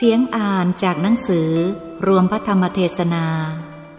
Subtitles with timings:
[0.00, 1.50] เสียงอ่านจากหนังสือ
[2.06, 3.26] รวมพระธรรมเทศนา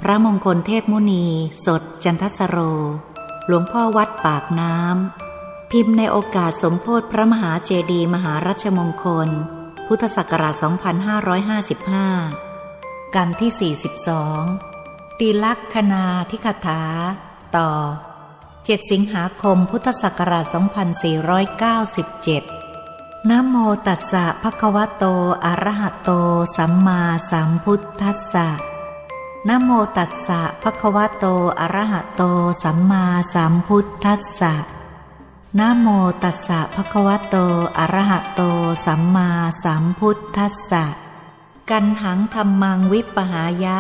[0.02, 1.26] พระมงคลเทพมุนี
[1.66, 2.58] สดจันทสโร
[3.48, 9.30] หลวงพ่อวัดปากน้ำ พิมพ์ในโอกาสสมโพธิพระมหาเจดีมหารัชมงคล
[9.88, 10.56] พุทธศักราช
[12.20, 13.74] 2555 กันที่
[14.56, 16.82] 42 ตีลักษณาทิคถา
[17.58, 17.70] ต่อ
[18.30, 22.59] 7 สิงหาคมพุทธศักราช 2497
[23.28, 23.56] นะโม
[23.88, 25.06] ตัสสะภะคะวะโต
[25.46, 26.12] อะระหะโต
[26.58, 28.48] สัมมาสัมพุทธัสสะ
[29.48, 31.26] นะโมตัสสะภะคะวะโต
[31.60, 32.24] อะระหะโต
[32.64, 34.54] สัมมาสัมพุทธัสสะ
[35.60, 35.88] นะโม
[36.24, 37.36] ตัสสะภะคะวะโต
[37.78, 38.42] อะระหะโต
[38.86, 39.30] สัมมา
[39.64, 40.86] สัมพุทธัสสะ
[41.70, 43.80] กันหังธรรมังวิปหายะ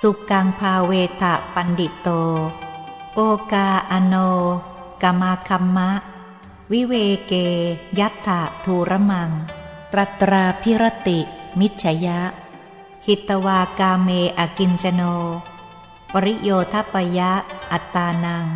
[0.00, 2.08] สุกังภาเวทะปันดิโต
[3.14, 3.20] โอ
[3.52, 4.14] กาอโน
[5.02, 5.90] กะมาคัมมะ
[6.72, 6.94] วิเว
[7.26, 7.32] เก
[7.98, 9.30] ยัตถะทูระมัง
[9.92, 11.18] ตัตราภิระติ
[11.58, 12.20] มิจเฉยยะ
[13.06, 15.02] หิตวากาเม อะกิญจะโน
[16.12, 17.32] ปะริโยทะเปยยะ
[17.72, 18.46] อัตตานัง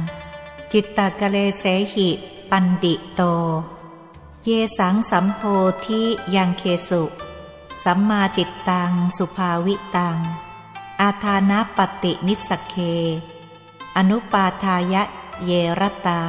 [0.72, 2.08] จิตตักเลเสหิ
[2.50, 3.20] ปัณฑิโต
[4.44, 5.41] เยสังสัมโพ
[5.86, 6.03] ธิ
[6.34, 7.03] ยังเคสุ
[7.84, 10.19] สัมมาจิตตัง สุภาวิตัง
[11.00, 12.75] อาทานะปะฏินิสสัคเค
[13.97, 15.03] อนุปาทายะ
[15.44, 15.50] เย
[15.81, 16.22] รตา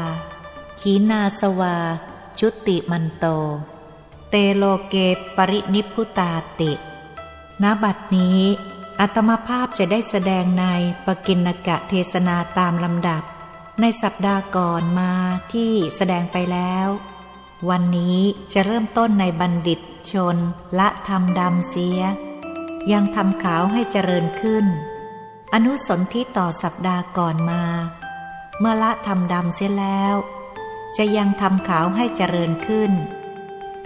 [0.86, 1.78] ขีนาสวา
[2.40, 3.26] ชุติมันโต
[4.30, 4.96] เตโลเก
[5.36, 6.72] ปรินิพุตาติ
[7.64, 8.42] ณบัดนี้
[9.00, 10.66] อัตมภาพจะได้แสดงใน
[11.06, 13.24] ปกินกะเทศนาตามลำดับ
[13.82, 15.12] ในสัปดาห์ก่อนมา
[15.54, 16.88] ที่แสดงไปแล้ว
[17.70, 18.20] วันนี้
[18.54, 19.80] จะเริ่มต้นในบัณฑิต
[20.12, 20.38] ชน
[20.80, 22.00] ละทำดำเสีย
[22.92, 24.66] ยังทำขาวให้เจริญขึ้น
[25.54, 27.64] อนุสนที่ต่อสัปดาห์ก่อนมา
[28.60, 30.16] เมื่อละทำดำเสียแล้ว
[30.98, 32.92] จะยังทำขาวให้เจริญขึ้น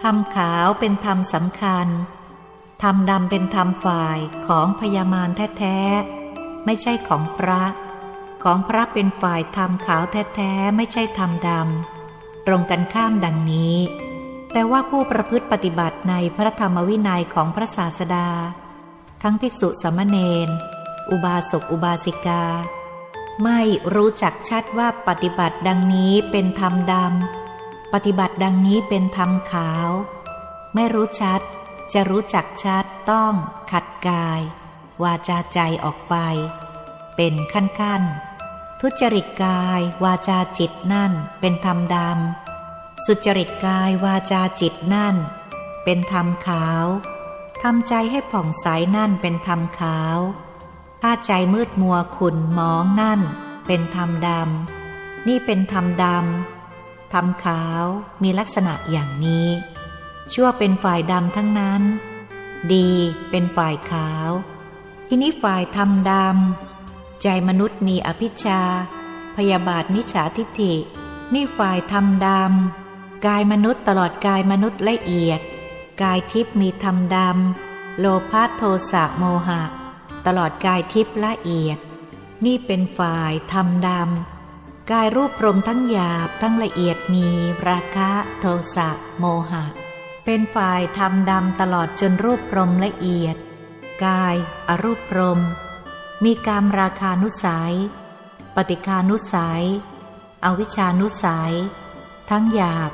[0.01, 1.87] ทำขาวเป็นธรรมสำคัญ
[2.83, 5.29] ทำดำเป็นธรรมฝ่ายของพยามาร
[5.59, 7.63] แท้ๆ ไม่ใช่ของพระ
[8.43, 10.03] ของพระเป็นฝ่ายทำขาว
[10.35, 13.77] แท้ๆ ไม่ใช่ทำดำ ตรงกันข้ามดังนี้
[14.51, 18.29] แต่ว่าผู้ประพฤติปฏิบัติในพระธรรมวินัยของพระศาสดา
[19.21, 20.17] ทั้งภิกษุสมณเณ
[20.47, 20.49] ร
[21.09, 22.43] อุบาสกอุบาสิกา
[23.43, 23.59] ไม่
[23.95, 29.89] รู้จักชัดว่าปฏิบัติดังนี้เป็นธรรมดำ ปฏิบัติดังนี้เป็นธรรมขาว
[30.75, 31.41] ไม่รู้ชัด
[31.93, 33.33] จะรู้จักชัดต้อง
[33.71, 34.41] ขัดกาย
[35.03, 36.15] วาจาใจออกไป
[37.15, 38.03] เป็นขั้นขั้น
[38.81, 45.15] ทุจริตกาย วาจาจิตนั่นเป็นธรรมดำ สุจริตกายวาจาจิตนั่น
[45.83, 46.85] เป็นธรรมขาว
[47.61, 48.65] ทำใจให้ผ่องใส
[48.95, 50.19] นั่นเป็นธรรมขาว
[51.07, 53.19] ถ้าใจมืดมัวขุ่นมองนั่น
[53.67, 57.83] เป็นธรรมดำ นี่เป็นธรรมดำ ธรรมขาว
[58.23, 59.47] มีลักษณะอย่างนี้
[60.33, 61.81] ชั่วเป็นฝ่ายดำทั้งนั้น
[62.73, 62.89] ดี
[63.29, 64.29] เป็นฝ่ายขาว
[65.07, 68.61] ที่นี้ฝ่ายธรรมดำ ใจมนุษย์มีอภิชา
[69.35, 70.73] พยาบาทมิจฉาทิฏฐิ
[71.33, 75.39] นี่ฝ่ายธรรมดำ กายมนุษย์ตลอดกายมนุษย์ละเอียด
[76.01, 78.61] กายทิพย์มีธรรมดำ โลภะโท
[78.91, 79.84] สะโมหะ
[80.25, 81.79] ตลอดกายทิพย์ละเอียด
[82.45, 87.27] นี่เป็นฝ่ายธรรมดำ กายรูปพรมทั้งหยาบทั้งละเอียดมี
[87.67, 89.65] ราคะโทสะโมหะ
[90.25, 93.35] เป็นฝ่ายธรรมดำตลอดจนรูปพรมละเอียด
[94.05, 94.35] กาย
[94.67, 95.39] อรูปพรม
[96.23, 97.75] มีกามราคานุสัย
[98.55, 99.65] ปฏิคานุสัย
[100.45, 101.55] อวิชานุสัย
[102.29, 102.91] ทั้งหยาบ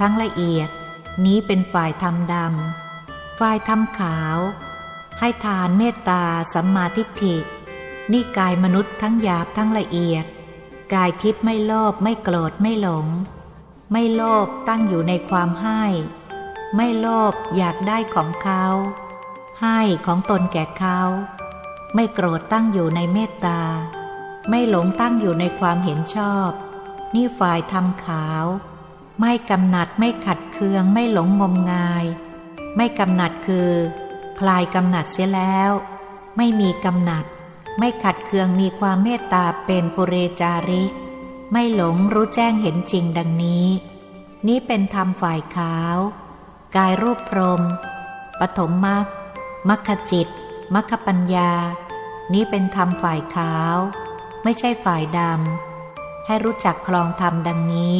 [0.00, 0.70] ทั้งละเอียด
[1.24, 4.38] นี้เป็นฝ่ายธรรมดำ ฝ่ายธรรมขาว
[5.20, 6.22] ให้ทานเมตตา
[6.54, 7.36] สัมมาทิฏฐิ
[8.12, 10.24] นี่กายมนุษย์ทั้งหยาบทั้งละเอียด
[10.94, 13.06] กายทิพย์ไม่โลภไม่โกรธไม่หลง
[13.92, 15.82] ไม่โลภตั้งอยู่ในความให้
[16.76, 18.64] ไม่โลภอยากได้ของเขา
[19.60, 21.00] ให้ของตนแก่เขา
[21.94, 23.60] ไม่โกรธตั้งอยู่ในเมตตา
[24.50, 26.50] ไม่หลงตั้งอยู่ในความเห็นชอบ
[27.14, 28.44] นี่ฝ่ายทำขาว
[29.20, 32.04] ไม่กำหนัดไม่ขัดเคืองไม่หลงงมงาย
[32.76, 33.72] ไม่กำหนัดคือ
[34.40, 35.70] คลายกำหนัดเสียแล้ว
[36.36, 37.24] ไม่มีกำหนัด
[37.78, 40.92] ไม่ขัดเคืองมีความเมตตาเป็นปุเรจาริก
[41.52, 43.66] ไม่หลงรู้แจ้งเห็นจริงดังนี้
[44.46, 45.96] นี้เป็นธรรมฝ่ายขาว
[46.76, 47.62] กายรูปพรม
[48.40, 49.06] ปฐมมรรค
[49.68, 50.28] มรรคจิต
[50.74, 51.52] มรรคปัญญา
[52.32, 53.76] นี้เป็นธรรมฝ่ายขาว
[54.44, 57.98] ไม่ใช่ฝ่ายดำ ให้รู้จักคลองธรรมดังนี้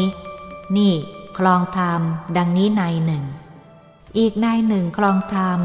[0.76, 0.94] นี่
[1.38, 2.00] คลองธรรม
[2.36, 3.24] ดังนี้ในหนึ่ง
[4.18, 5.60] อีกในหนึ่งคลองธรรม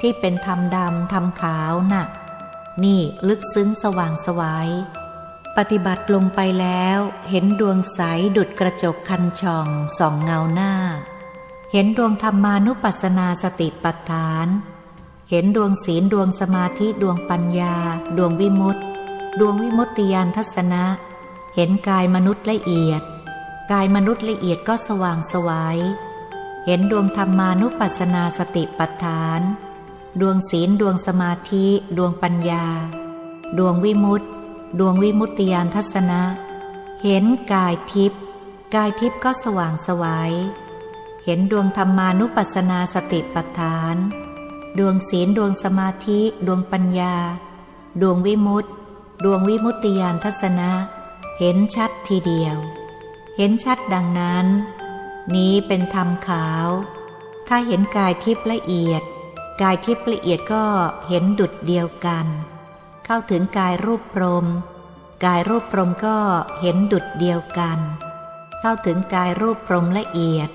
[0.00, 2.04] ที่เป็นธรรมดำธรรมขาวนะ่ะ
[2.84, 4.68] นี่ลึกซึ้งสว่างสวาย
[5.56, 6.98] ปฏิบัติลงไปแล้ว
[7.30, 8.00] เห็นดวงใส
[8.36, 10.72] ดุดกระจกคันช่องส่องเงาหน้า
[11.72, 14.46] เห็นดวงธรรมานุปัสสนาสติปัฏฐาน
[15.30, 17.76] เห็นดวงศีลดวงสมาธิดวงปัญญา
[18.16, 18.82] ดวงวิมุตติ
[19.40, 20.84] ดวงวิมุตติยานทัศนะ
[21.54, 23.02] เห็นกายมนุษย์ละเอียด
[23.72, 25.78] กายมนุษย์ละเอียดก็สว่างสวาย
[26.66, 29.40] เห็นดวงธรรมานุปัสสนาสติปัฏฐาน
[30.20, 31.66] ดวงศีลดวงสมาธิ
[31.96, 32.64] ดวงปัญญา
[33.58, 34.26] ดวงวิมุตติ
[34.78, 36.22] ดวงวิมุตติยานทัศนะ
[37.02, 38.20] เห็นกายทิพย์
[38.74, 40.32] กายทิพย์ก็สว่างสวาย
[41.24, 43.96] เห็นดวงธรรมานุปัสสนาสติปัฏฐาน
[44.78, 47.14] ดวงศีลดวงสมาธิ ดวงปัญญา
[48.02, 48.70] ดวงวิมุตติ
[49.24, 50.70] ดวงวิมุตติยานทัศนะ
[51.38, 52.56] เห็นชัดทีเดียว
[53.36, 54.46] เห็นชัดดังนั้น
[55.34, 56.68] นี้เป็นธรรมขาว
[57.48, 59.02] ถ้าเห็นกายทิพย์ละเอียด
[59.62, 60.64] กายทิพย์ละเอียดก็
[61.08, 62.26] เห็นดุดเดียวกัน
[63.04, 64.46] เข้าถึงกายรูปพรม
[65.24, 66.16] กายรูปพรมก็
[66.60, 67.78] เห็นดุดเดียวกัน
[68.60, 70.50] เข้าถึงกายรูปพรมละเอียด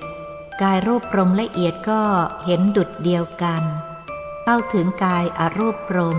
[0.62, 2.00] กายรูปพรมละเอียดก็
[2.44, 3.62] เห็นดุดเดียวกัน
[4.44, 6.18] เข้าถึงกายอรูปพรม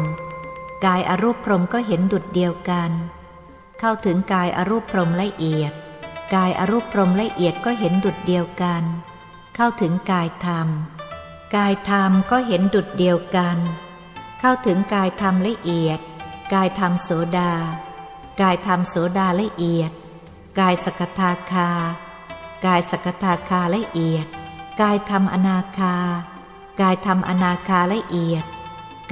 [0.85, 2.91] กายอรูปพรมก็เห็นดุดเดียวกัน
[3.80, 5.74] เข้าถึงกายอรูปพรมละเอียด
[6.35, 8.83] กายอรูปพรมละเอียดก็เห็นดุดเดียวกัน
[9.56, 10.68] เข้าถึงกายธรรม
[11.56, 13.58] กายธรรมก็เห็นดุดเดียวกัน
[14.40, 16.00] เข้าถึงกายธรรมละเอียด
[16.54, 17.54] กายธรรมโสดา
[18.42, 19.92] กายธรรมโสดาละเอียด
[20.60, 21.70] กายสกทาคา
[22.66, 24.28] กายสกทาคาละเอียด
[24.82, 25.96] กายธรรมอนาคา
[26.82, 28.46] กายธรรมอนาคาละเอียด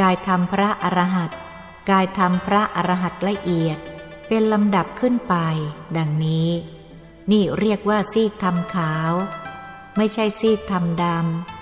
[0.02, 1.32] กายธรรมพระอรหัต
[1.90, 3.78] กายธรรมพระอรหัตละเอียด
[4.28, 5.36] เป็นลำดับขึ้นไป
[5.98, 6.50] ดังนี้
[7.32, 9.14] นี่เรียกว่าซีกธรรมขาว
[9.98, 11.61] ไม่ใช่ซีกธรรมดำ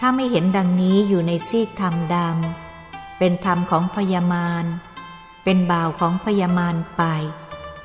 [0.00, 4.64] ถ้าไม่เห็นดังนี้อยู่ในซีกธรรมดำ เป็นธรรมของพยามาร
[5.44, 7.02] เป็นบ่าวของพยามารไป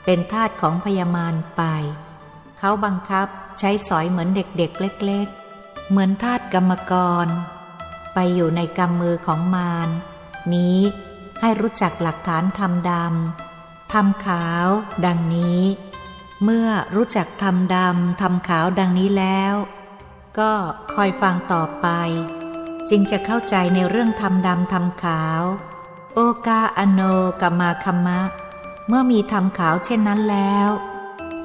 [0.05, 1.63] เป็นทาสของพยามารไป
[2.57, 3.27] เขาบังคับ
[3.59, 6.93] ใช้สอยเหมือนเด็กๆ เล็กๆ เหมือนทาสกรรมก
[7.25, 7.27] ร
[8.13, 9.89] ไปอยู่ในกำมือของมาร
[10.53, 10.79] นี้
[11.41, 14.67] ให้รู้จักหลักฐานทำดำทำขาว
[15.05, 15.61] ดังนี้
[16.43, 19.53] เมื่อรู้จักทำดำทำขาวดังนี้แล้ว
[20.39, 20.53] ก็
[20.93, 21.87] คอยฟังต่อไป
[22.89, 25.41] จึงจะเข้าใจในเรื่องทำดำทำขาว
[26.13, 27.01] โอกาอโน
[27.41, 28.19] กามาคัมมะ
[28.87, 30.69] เมื่อมีทำขาวเช่นนั้นแล้ว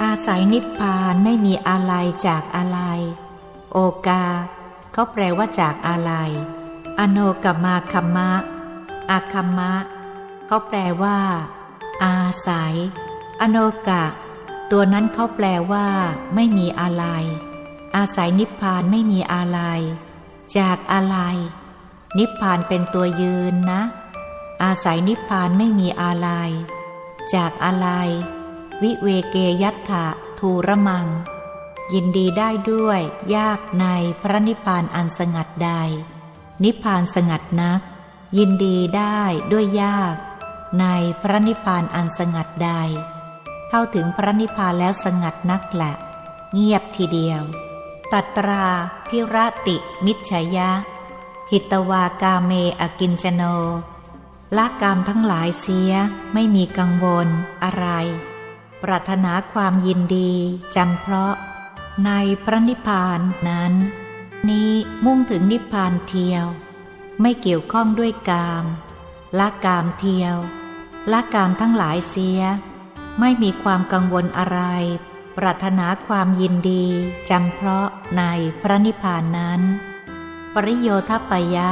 [0.03, 1.95] อาศัยนิพพานไม่มีอะไร
[2.27, 2.81] จากอะไร
[3.73, 4.25] โอกา
[4.93, 6.13] เขาแปลว่าจากอะไร
[6.99, 8.31] อโนกัมมาคัมมะ
[9.11, 9.73] อาคัมมะ
[10.47, 11.19] เขาแปลว่า
[12.05, 12.17] อา
[12.47, 12.75] ศัย
[13.41, 13.59] อโน
[13.89, 14.05] กะ
[14.71, 15.87] ตัวนั้นเขาแปลว่า
[16.35, 17.05] ไม่มีอะไร
[17.97, 19.61] อาศัยนิพพานไม่มีอะไร
[20.59, 21.17] จากอะไร
[22.19, 23.83] นิพพานเป็นตัวยืนนะ
[24.63, 26.29] อาศัยนิพพานไม่มีอะไร
[27.35, 27.89] จากอะไร
[28.83, 30.07] วิเวเกยัตถะ
[30.39, 31.07] ทูระมัง
[31.93, 33.01] ยินดีได้ด้วย
[33.37, 33.87] ยากใน
[34.21, 35.73] พระนิพพานอันสงัดใด
[36.65, 37.81] นิพพานสงัดนัก
[38.39, 39.21] ยินดีได้
[39.53, 40.17] ด้วยยาก
[40.81, 40.87] ใน
[41.23, 42.73] พระนิพพานอันสงัดใด
[43.69, 45.95] เข้าถึงพระนิพพานแล้วสงัดนักแหละ
[46.53, 47.43] เงียบทีเดียว
[48.13, 48.67] ตัตรา
[49.07, 49.37] พิร
[49.67, 50.71] ติมิชยะ
[51.51, 53.43] หิตวากาเมอกินจโน
[54.57, 55.93] ละกามทั้งหลายเสีย
[56.33, 57.29] ไม่มีกังวล
[57.65, 57.87] อะไร
[58.83, 60.33] ปรารถนาความยินดี
[60.77, 61.35] จำเพาะ
[62.07, 62.11] ใน
[62.45, 63.73] พระนิพพานนั้น
[64.49, 64.73] นี้
[65.05, 66.45] มุ่งถึงนิพพานเทียว
[67.21, 68.65] ไม่เกี่ยวข้องด้วยกาม
[69.39, 70.37] ละกามเทียว
[71.13, 72.41] ละกามทั้งหลายเสีย
[73.21, 74.61] ไม่มีความกังวลอะไร
[75.43, 76.85] ปรารถนาความยินดี
[77.31, 78.23] จำเพาะใน
[78.61, 79.61] พระนิพพานนั้น
[80.55, 81.71] ปริโยทปยะ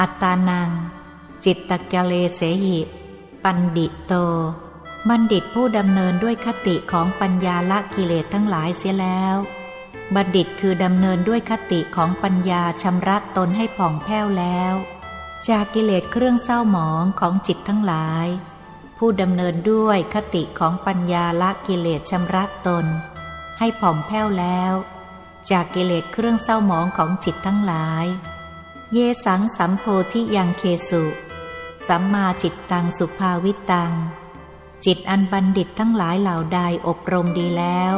[0.00, 0.70] อัตตานัง
[1.44, 2.78] จิตตกเลเสหิ
[3.44, 4.12] ปันดิโต
[5.08, 9.36] บัณฑิตผู้ดำเนินด้วยคติของปัญญาละกิเลสทั้งหลายเสียแล้ว
[10.14, 14.74] บัณฑิตคือดำเนินด้วยคติของปัญญาชำระตนให้ผ่องแผ้วแล้ว
[15.48, 18.26] จากกิเลสเครื่องเศร้าหมองของจิตทั้งหลาย
[18.98, 22.86] ผู้ดำเนินด้วยคติของปัญญาละกิเลสชำระตน
[23.58, 24.72] ให้ผ่องแผ้วแล้ว
[25.50, 28.06] จากกิเลสเครื่องเศร้าหมองของจิตทั้งหลาย
[28.92, 31.04] เยสังสัมโพธิยังเคสุ
[31.86, 33.92] สัมมาจิตตังสุภาวิตัง
[34.84, 37.94] จิตอันบัณฑิตทั้งหลายเหล่าใดอบรมดีแล้ว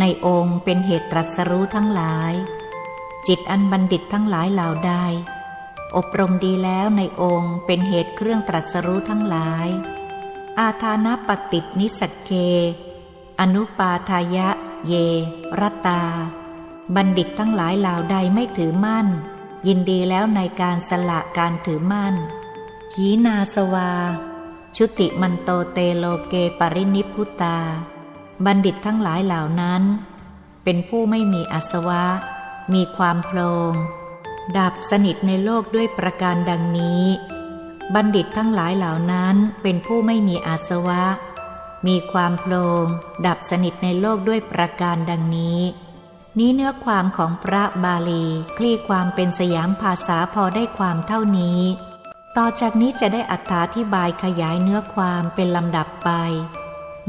[0.00, 2.32] ในองค์เป็นเหตุตรัสรู้ทั้งหลาย
[3.26, 4.94] จิตอันบัณฑิตทั้งหลายเหล่าใด
[5.96, 9.68] อบรมดีแล้วในองค์เป็นเหตุเครื่องตรัสรู้ทั้งหลาย
[10.58, 12.30] อาทานปฏินิสเค
[13.40, 14.48] อนุปาทายะ
[14.86, 14.94] เย
[15.60, 16.02] รตา
[16.94, 19.06] บัณฑิตทั้งหลายเหล่าใดไม่ถือมั่น
[19.66, 22.14] ยินดีแล้วในการสละการถือมั่น
[22.92, 23.92] ขีนาสวา
[24.76, 27.58] ชุติมันโตเตโลเกปรินิพุตา
[28.44, 29.82] บัณฑิตทั้งหลายเหล่านั้น
[30.64, 32.04] เป็นผู้ไม่มีอสวะ
[32.74, 33.40] มีความโพล
[33.70, 33.72] ง
[34.58, 37.04] ดับสนิทในโลกด้วยประการดังนี้
[37.94, 41.04] บัณฑิตทั้งหลายเหล่านั้นเป็นผู้ไม่มีอาสวะ
[41.86, 42.86] มีความโปร่ง
[43.26, 45.60] ดับสนิทในโลกด้วยประการดังนี้
[46.38, 48.24] นี้เนื้อความของพระบาลี
[48.56, 51.60] คลี่ความเป็นสยามภาษาพอได้ความเท่านี้
[52.36, 56.10] ต่อจากนี้จะได้อัธาธิบายขยายเนื้อความเป็นลำดับไป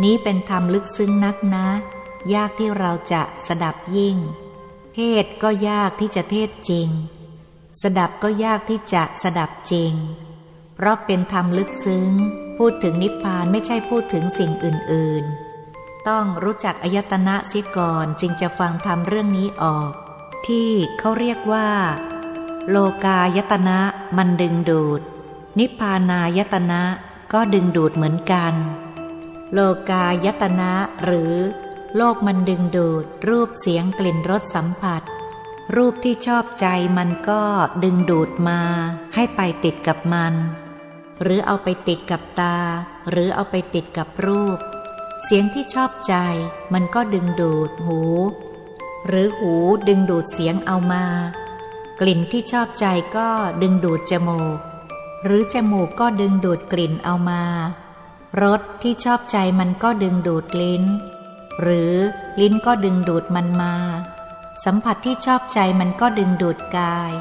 [0.03, 1.67] นี้เป็นธรรมลึกซึ้งนักนะ
[2.33, 4.17] ยากที่เราจะสดับยิ่ง
[4.93, 6.89] เทศก็ยากที่จะเทศจริง
[7.81, 9.93] สดับก็ยากที่จะสดับจริง
[10.75, 12.11] เพราะเป็นธรรมลึกซึ้ง
[12.57, 15.23] พูดถึงนิพพานไม่ใช่พูดถึงสิ่งอื่น
[15.65, 19.91] ๆ ต้องรู้จักอายตนะเสียก่อนจึงจะฟังธรรมเรื่องนี้ออก
[20.47, 21.69] ที่เขาเรียกว่า
[22.69, 23.79] โลกายตนะ
[24.17, 25.01] มันดึงดูด
[25.59, 26.81] นิพพานายตนะ
[27.33, 28.53] ก็ดึงดูดเหมือนกัน
[29.53, 30.71] โลกายตนะ
[31.03, 31.33] หรือ
[31.97, 35.01] โลกมันดึงดูด รูปเสียงกลิ่นรสสัมผัส
[35.75, 36.65] รูปที่ชอบใจ
[36.97, 37.41] มันก็
[37.83, 38.61] ดึงดูดมา
[39.15, 40.33] ให้ไปติดกับมัน
[41.21, 42.57] หรือเอาไปติดกับตา
[43.09, 44.59] หรือเอาไปติดกับรูป
[45.23, 46.15] เสียงที่ชอบใจ
[46.73, 48.01] มันก็ดึงดูดหู
[49.07, 49.53] หรือหู
[49.87, 51.05] ดึงดูดเสียงเอามา
[51.99, 52.85] กลิ่นที่ชอบใจ
[53.17, 53.27] ก็
[53.61, 54.59] ดึงดูดจมูก
[55.23, 57.43] หรือจมูกก็ดึงดูดกลิ่นเอามา
[58.41, 60.83] รสที่ชอบใจมันก็ดึงดูดลิ้น
[61.61, 61.95] หรือ
[62.41, 63.75] ลิ้นก็ดึงดูดมันมา
[64.65, 67.11] สัมผัสที่ชอบใจมันก็ดึงดูดกาย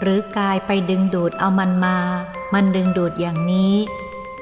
[0.00, 1.98] หรือกายไปดึงดูดเอามันมา
[2.52, 3.74] มันดึงดูดอย่างนี้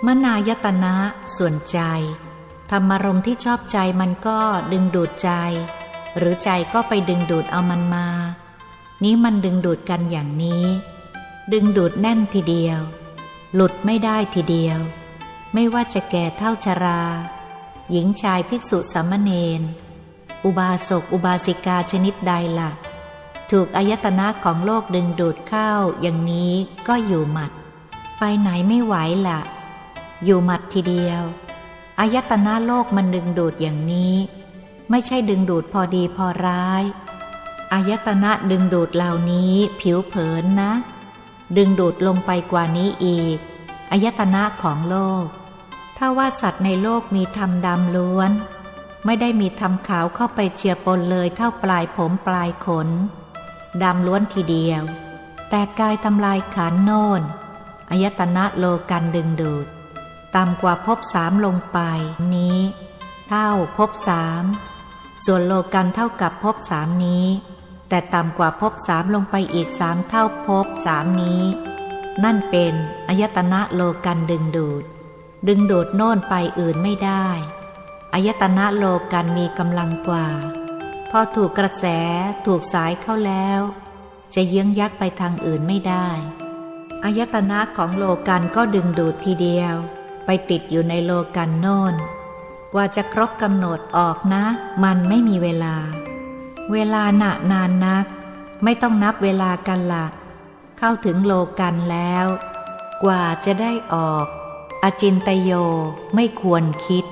[0.07, 0.95] มนายตนะ
[1.37, 1.81] ส่วนใจ
[2.71, 4.39] ธรรมารมที่ชอบใจมันก็
[4.73, 5.31] ดึงดูดใจ
[6.17, 8.09] หรือใจก็ไปดึงดูดเอามันมา
[9.03, 10.65] นี้มันดึงดูดกันอย่างนี้
[11.53, 12.81] ดึงดูดแน่นทีเดียว
[13.55, 14.79] หลุดไม่ได้ทีเดียว
[15.55, 17.03] ไม่ว่าจะแก่เท่าชรา
[17.91, 19.63] หญิงชายภิกษุสามเณร
[20.45, 22.71] อุบาสกอุบาสิกาชนิดใดละ่ะ
[23.51, 26.53] ถูกอายตนะของโลกดึงดูดเข้าอย่างนี้
[26.89, 27.53] ก็อยู่หมัด
[28.23, 28.95] ไปไหนไม่ไหว
[29.29, 29.41] ละ่ะ
[30.25, 31.23] อยู่หมัดทีเดียว
[31.99, 34.15] อายตนะโลกมันดึงดูดอย่างนี้
[34.91, 36.85] ไม่ใช่ดึงดูดพอดีพอร้าย
[37.73, 40.73] อายตนะดึงดูดเหล่านี้ผิวเผินนะ
[41.57, 43.39] ดึงดูดลงไปกว่านี้อีก
[43.91, 45.27] อายตนะของโลก
[45.97, 48.31] ถ้าว่าสัตว์ในโลกมีธรรมดำล้วน
[49.05, 52.89] ไม่ได้มีธรรมขาวเข้าไปเจือปนเลยเท่าปลายผมปลายขน
[53.83, 54.83] ดำล้วนทีเดียว
[55.51, 57.23] แต่กายทำลายขันโน่น
[57.91, 59.67] อายตนะโลกันดึงดูด
[60.37, 61.79] ต่ำกว่าภพสามลงไป
[62.35, 62.59] นี้
[63.29, 64.45] เท่าภพสาม
[65.25, 67.27] ส่วนโลกันเท่ากับภพสามนี้
[67.89, 71.43] แต่ต่ำกว่าภพสามลงไปอีกสามเท่าภพสามนี้
[72.25, 72.75] นั่นเป็น
[73.09, 74.85] อายตนะโลกันดึงดูด
[75.49, 77.27] ดึงดูดโน่นไปอื่นไม่ได้
[78.15, 80.27] อายตนะโลกันมีกำลังกว่า
[81.11, 81.85] พอถูกกระแส
[82.47, 83.61] ถูกสายเข้าแล้ว
[84.35, 86.09] จะเยื้องยักไปทางอื่นไม่ได้
[87.05, 89.75] อายตนะของโลกันก็ดึงดูดทีเดียว
[90.25, 91.95] ไปติดอยู่ในโลกันโน่น
[92.73, 94.45] กว่าจะครบกำหนดออกนะ
[94.85, 95.77] มันไม่มีเวลา
[96.73, 98.05] เวลาหนานานนัก
[98.65, 100.07] ไม่ต้องนับเวลากันละ
[100.79, 102.27] เข้าถึงโลกันแล้ว
[103.05, 104.27] กว่าจะได้ออก
[104.83, 105.51] อจินตโย
[106.15, 107.05] ไม่ควรคิด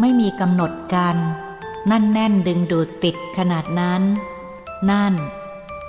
[0.00, 1.16] ไม่มีกำหนดกัน
[1.90, 4.02] นั่นแน่นดึงดูดติดขนาดนั้น
[4.90, 5.14] นั่น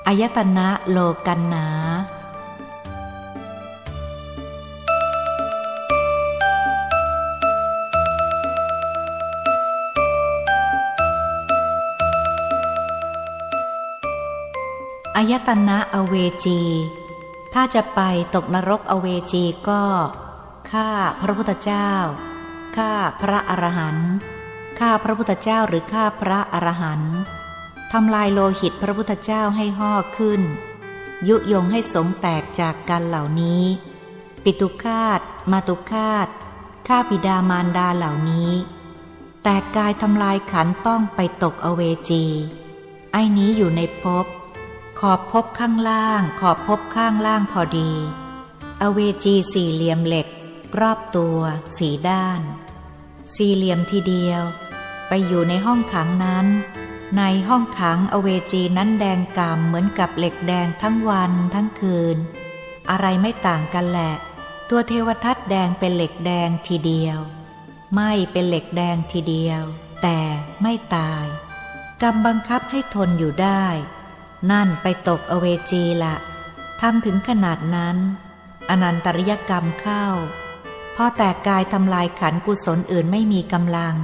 [0.08, 0.98] อายตนะโล
[1.28, 1.68] กันหนา
[15.18, 16.62] อายตนะอเวจี
[17.54, 18.02] ถ้าจะไป
[18.36, 19.84] ตกนรกอเวจีก็
[20.72, 20.90] ฆ่า
[21.22, 21.92] พระพุทธเจ้า
[22.76, 22.92] ฆ่า
[23.22, 24.12] พระอรหันต์
[24.80, 27.16] ฆ่าพระพุทธเจ้าหรือฆ่าพระอรหันต์
[27.92, 30.42] ทำลายโลหิตพระพุทธเจ้าให้ห่อขึ้น
[31.28, 33.64] ยุยงให้สงแตกจากกันเหล่านี้
[34.44, 35.20] ปิตุคาต
[35.52, 36.28] มาตุคาต
[36.88, 38.52] ฆ่าบิดามารดาเหล่านี้
[39.44, 42.26] แต่กายทำลายขันต้องไปตกอเวจี
[43.12, 44.26] ไอ้นี้อยู่ในภพ
[45.02, 47.92] ขอบพบข้างล่าง ขอบพบข้างล่างพอดี
[48.82, 50.28] อเวจีสี่เหลี่ยมเหล็ก
[50.80, 51.40] รอบตัว
[51.78, 52.42] สีด้าน
[53.36, 54.42] สี่เหลี่ยมทีเดียว
[55.08, 56.48] ไปอยู่ในห้องขังนั้น
[57.18, 62.18] ในห้องขังอเวจีนั้นแดงกำเหมือนกับเหล็กแดงทั้งวันทั้งคืน
[62.90, 64.14] อะไรไม่ต่างกันแหละ
[64.70, 67.20] ตัวเทวทัตแดงเป็นเหล็กแดงทีเดียว
[67.96, 69.64] ไม่เป็นเหล็กแดงทีเดียว
[70.04, 70.20] แต่
[70.62, 71.26] ไม่ตาย
[72.02, 73.66] กรรมบังคับให้ทนอยู่ได้
[74.52, 76.16] นั่นไปตกอเวจีละ
[76.82, 77.98] ทำถึงขนาดนั้น
[78.70, 80.06] อนันตริยกรรมเข้า
[80.96, 83.96] พอแต่กายทำลายขันกุศลอื่นไม่มีกำลัง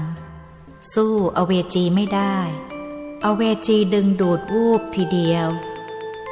[0.94, 2.38] สู้อเวจีไม่ได้
[3.26, 5.48] อเวจีดึงดูดวูบทีเดียว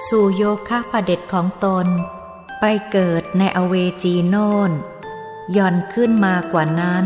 [0.08, 1.88] สู่โยคะผเด็จของตน
[2.60, 4.36] ไปเกิดในอเวจีโน
[4.70, 4.72] น
[5.58, 7.06] ย่อนขึ้นมากว่านั้น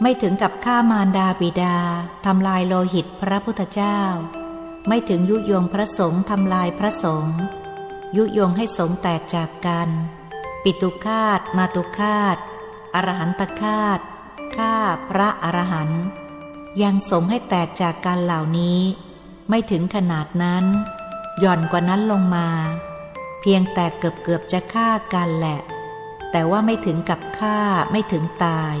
[0.00, 1.78] ไม่ถึงกับฆ่ามารดาบิดา
[2.24, 4.00] ทำลายโลหิตพระพุทธเจ้า
[4.86, 7.38] ไม่ถึงยุยงพระสงฆ์ทำลายพระสงฆ์
[8.16, 9.88] ยุยงให้สงฆ์แตกจากกัน
[10.62, 12.36] ปิตุคาตมาตุคาต
[12.94, 14.00] อรหันตคาต
[14.56, 14.74] ฆ่า
[15.10, 16.04] พระอรหันต์
[16.82, 18.80] ยังสงให้แตกจากกันเหล่านี้
[19.48, 20.64] ไม่ถึงขนาดนั้น
[21.40, 22.48] หย่อนกว่านั้นลงมา
[23.40, 25.60] เพียงแต่เกือบเกือบจะฆ่ากันแหละ
[26.30, 27.58] แต่ว่าไม่ถึงกับฆ่า
[27.92, 28.74] ไม่ถึงตาย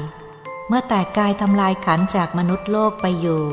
[0.68, 3.44] เมื่อแตกกายทำลายขันจากมนุษย์โลกไปอยู่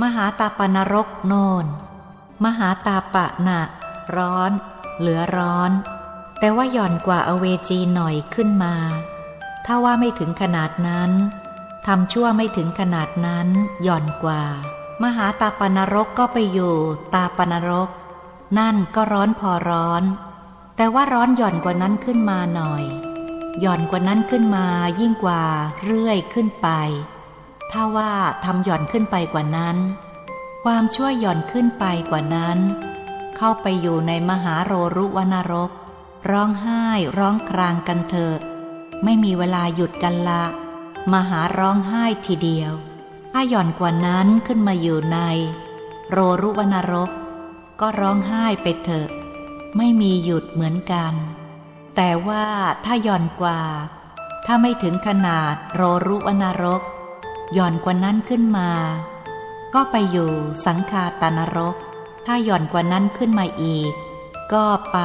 [0.00, 1.34] มหาตาปนรกโน
[1.64, 1.66] น
[2.44, 3.60] มหาตาปะหนะ
[4.16, 4.50] ร้อน
[4.98, 5.70] เหลือร้อน
[6.38, 8.74] แต่ว่าหย่อนกว่าอเวจีหน่อยขึ้นมา
[9.64, 11.10] ถ้าว่าไม่ถึงขนาดนั้น
[11.86, 13.46] ทำชั่วไม่ถึงขนาดนั้น
[13.82, 14.42] หย่อนกว่า
[15.02, 16.74] มหาตาปนรกก็ไปอยู่
[17.14, 17.88] ตาปนรก
[18.58, 20.02] นั่นก็ร้อนพอร้อน
[20.76, 22.84] แต่ว่าร้อนหย่อนกว่านั้นขึ้นมาหน่อย
[23.60, 24.66] หย่อนกว่านั้นขึ้นมา
[25.00, 25.42] ยิ่งกว่า
[25.84, 26.68] เรื่อยขึ้นไป
[27.72, 28.12] ถ้าว่า
[28.44, 29.76] ทำหย่อนขึ้นไปกว่านั้น
[30.64, 32.58] ความช่วยหย่อนขึ้นไปกว่านั้น
[33.36, 35.70] เข้าไปอยู่ในมหาโรรุวนรก
[36.30, 36.84] ร้องไห้
[37.18, 38.36] ร้องครางกันเถอะ
[39.04, 40.44] ไม่มีเวลาหยุดกันละ
[41.12, 42.72] มหาร้องไห้ทีเดียว
[43.32, 45.18] ถ้าหย่อนกว่านั้นขึ้นมาอยู่ใน
[46.10, 47.10] โรรุวนรก
[47.80, 49.08] ก็ร้องไห้ไปเถอะ
[49.76, 51.12] ไม่มีหยุดเหมือนกัน
[51.96, 52.44] แต่ว่า
[52.84, 53.60] ถ้าหย่อนกว่า
[54.46, 56.82] ถ้าไม่ถึงขนาดโรรุวนรก
[57.56, 58.70] ย่อนกว่านั้นขึ้นมา
[59.74, 60.30] ก็ไปอยู่
[60.66, 61.76] สังคาตานรก
[62.26, 63.92] ถ้าหย่อนกว่านั้นขึ้นมาอีก
[64.52, 64.98] ก็ไป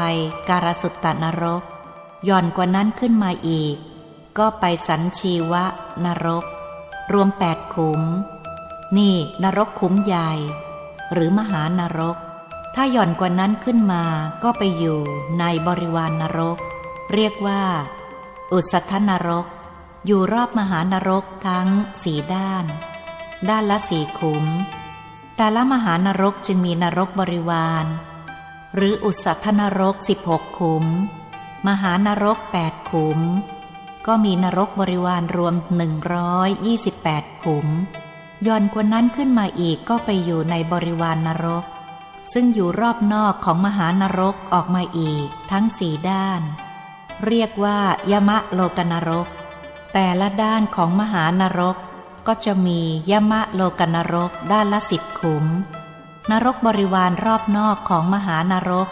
[0.49, 1.63] การสุตตานรก
[2.25, 3.75] หย่อนกว่านั้นขึ้นมาอีก
[4.37, 5.63] ก็ไปสันชีวะ
[6.05, 6.45] นรก
[7.13, 8.01] รวมแปดขุม
[8.97, 10.31] นี่นรกขุมใหญ่
[11.13, 12.17] หรือมหานรก
[12.75, 14.03] ถ้าหย่อนกว่านั้นขึ้นมา
[14.43, 14.99] ก็ไปอยู่
[15.39, 16.57] ในบริวารนนรก
[17.13, 17.61] เรียกว่า
[18.51, 19.45] อุสัทนรก
[20.09, 21.67] อยู่รอบมหานรกทั้ง
[22.03, 22.65] สี่ด้าน
[23.49, 24.45] ด้านละสี่ขุม
[25.35, 27.85] แต่ละมหานรกจึงมีนรกบริวาร
[28.75, 30.85] หรืออุสัทนรกสิบหกขุม
[31.67, 33.19] มหานรกแปดขุม
[34.07, 35.53] ก็มีนรกบริวารรวม
[36.49, 37.67] 128ขุม
[38.47, 41.63] ย่อนกว่านั้นขึ้นมาอีกก็ไปอยู่ในบริวารนรก
[42.33, 46.41] ซึ่งอยู่รอบนอกของมหานรกออกมาอีก ทั้งสี่ด้าน
[47.25, 47.79] เรียกว่า
[48.11, 49.27] ยมะโลกนรก
[49.93, 51.77] แต่ละด้านของมหานรก
[52.27, 52.79] ก็จะมี
[53.11, 55.45] ยมะโลกนรกด้านละสิบขุม
[56.31, 58.89] นรกบริวารรอบนอกของมหานรก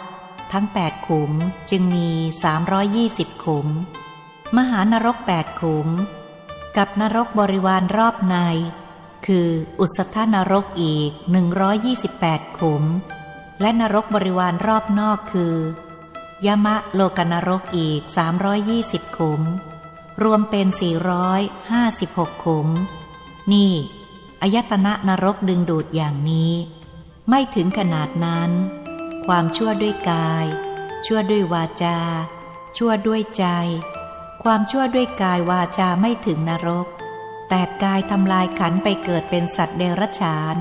[0.52, 1.32] ทั้งแปดขุม
[1.70, 2.08] จึงมี
[2.76, 3.68] 320 ขุม
[4.56, 5.88] มหานรกแปดขุม
[6.76, 8.36] กับนรกบริวารรอบใน
[9.26, 9.48] คือ
[9.80, 11.10] อุสธานรกอีก
[11.84, 12.84] 128 ขุม
[13.60, 15.54] และนรกบริวารรอบนอกคือ
[16.46, 18.00] ยมะโลกนรกอีก
[18.58, 19.42] 320 ขุม
[20.22, 20.66] รวมเป็น
[21.56, 22.68] 456 ขุม
[23.52, 23.72] นี่
[24.42, 26.52] อายตนะนรกดึงดูดอย่างนี้
[27.28, 28.50] ไม่ถึงขนาดนั้น
[29.26, 30.46] ความชั่วด้วยกาย
[31.06, 31.98] ชั่วด้วยวาจา
[32.76, 33.44] ชั่วด้วยใจ
[34.42, 36.86] ความชั่วด้วยกายวาจาไม่ถึงนรก
[37.48, 40.56] แต่กายทำลายขันไปเกิดเป็นสัตว์เดรัจฉาน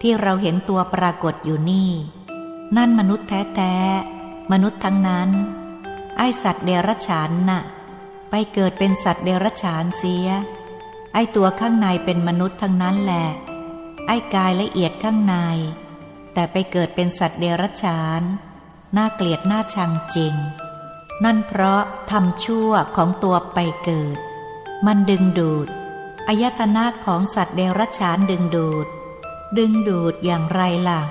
[0.00, 1.90] ที่เราเห็นตัวปรากฏอยู่นี่
[2.76, 5.30] นั่นมนุษย์แท้ๆ มนุษย์ทั้งนั้น
[6.16, 7.62] ไอสัตว์เดรัจฉานนะ่ะ
[8.36, 10.28] ไปเกิดเป็นสัตว์เดรัจฉานเสีย
[11.12, 13.26] ไอตัวข้างในเป็นมนุษย์ทั้งนั้นแหละ
[14.06, 15.36] ไอกายละเอียดข้างใน
[16.32, 18.22] แต่ไปเกิดเป็นสัตว์เดรัจฉาน
[18.96, 20.34] น่าเกลียดน่าชังจริง
[21.24, 24.18] นั่นเพราะทำชั่วของตัวไปเกิด
[24.86, 25.68] มันดึงดูด
[26.28, 28.86] อายตนะของสัตว์เดรัจฉานดึงดูด
[29.58, 31.02] ดึงดูดอย่างไรล่ะ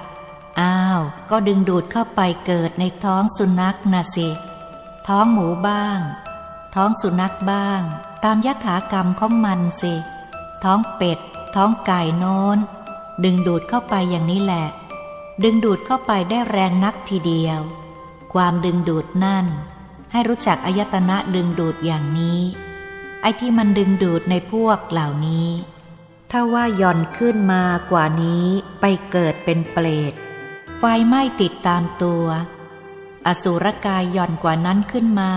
[0.60, 4.30] อ้าว ก็ดึงดูดเข้าไปเกิดในท้องสุนัขนะสิ
[5.08, 6.00] ท้องหมูบ้าง
[6.74, 7.82] ท้องสุนัขบ้าง
[8.24, 9.94] ตามยถากรรมของมันสิ
[10.64, 11.20] ท้องเป็ด
[11.56, 12.58] ท้องไก่โน้น
[13.24, 14.68] ดึงดูดเข้าไปอย่างนี้แหละ
[15.44, 17.60] ดึงดูดเข้าไปได้แรงนักทีเดียว
[18.34, 19.46] ความดึงดูดนั่น
[20.12, 22.40] ให้รู้จักอายตนะดึงดูดอย่างนี้
[23.22, 25.50] ไอ้ที่มันดึงดูดในพวกเหล่านี้
[26.32, 28.46] ถ้าว่าย่อนขึ้นมากว่านี้
[28.82, 30.14] ไปเกิดเป็นเปรต
[30.78, 32.26] ไฟไหม้ติดตามตัว
[33.28, 35.32] อสุรกายย่อนกว่านั้นขึ้นมา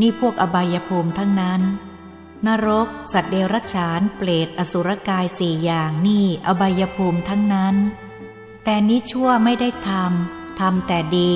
[0.00, 1.62] นี่พวกอบายภูมิทั้งนั้น
[2.46, 7.76] นรก สัตว์เดรัจฉาน เปรตอสุรกายสี่อย่างนี่อบายภูมิทั้งนั้น
[8.64, 11.32] แต่นี้ชั่วไม่ได้ทำทำแต่ดี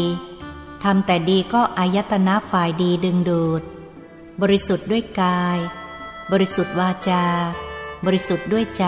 [0.85, 3.63] ทำแต่ดีก็อายตนะฝ่ายดีดึงดูด
[4.41, 5.59] บริสุทธิ์ด้วยกาย
[6.33, 7.25] บริสุทธิ์วาจา
[8.05, 8.85] บริสุทธิ์ด้วยใจ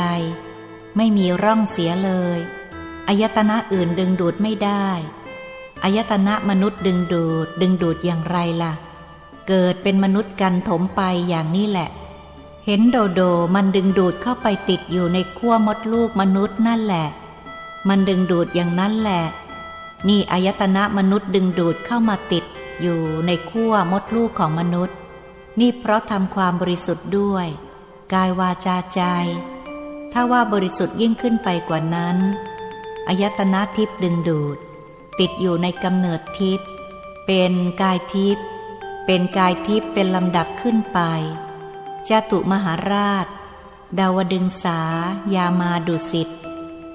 [0.97, 2.39] ไม่มีร่องเสียเลย
[3.09, 4.87] อายตนะอื่นดึงดูดไม่ได้
[5.85, 8.73] อายตนะมนุษย์ดึงดูด ดึงดูดอย่างไรล่ะ
[9.49, 11.89] เกิดเป็นมนุษย์กันถมไปอย่างนี้แหละ
[12.67, 13.21] เห็นโดโด
[13.55, 17.07] มันดึงดูดเข้าไปติดอยู่ในขั้วมดลูกมนุษย์นั่นแหละ
[17.89, 19.23] มันดึงดูดอย่างนั้นแหละ
[20.09, 22.45] นี่อายตนะมนุษย์ดึงดูดเข้ามาติด
[22.81, 24.97] อยู่ในขั้วมดลูกของมนุษย์
[25.61, 27.47] นี่เพราะทำความบริสุทธิ์ด้วย
[28.13, 29.03] กายวาจาใจ
[30.13, 32.17] ถ้าว่าบริสุทธิ์ยิ่งขึ้นไปกว่านั้น
[33.09, 34.57] อายตนะทิพย์ดึงดูด
[35.21, 36.69] ติดอยู่ในกำเนิดทิพย์
[37.27, 38.45] เป็นกายทิพย์
[39.07, 41.01] เป็นกายทิพย์เป็นลำดับขึ้นไป
[42.09, 43.27] จตุมหาราช
[43.99, 44.81] ดาวดึงสา
[45.35, 46.29] ยามาดุสิต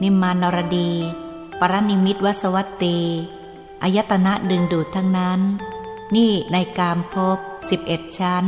[0.01, 0.91] นิมานรดี
[1.59, 2.97] ปรนิมิตวสวัตตี
[3.83, 5.41] อายตนะดึงดูดทั้งนั้น
[6.15, 7.37] นี่ในกามภพ
[7.69, 8.45] สิบเอ็ดชั้น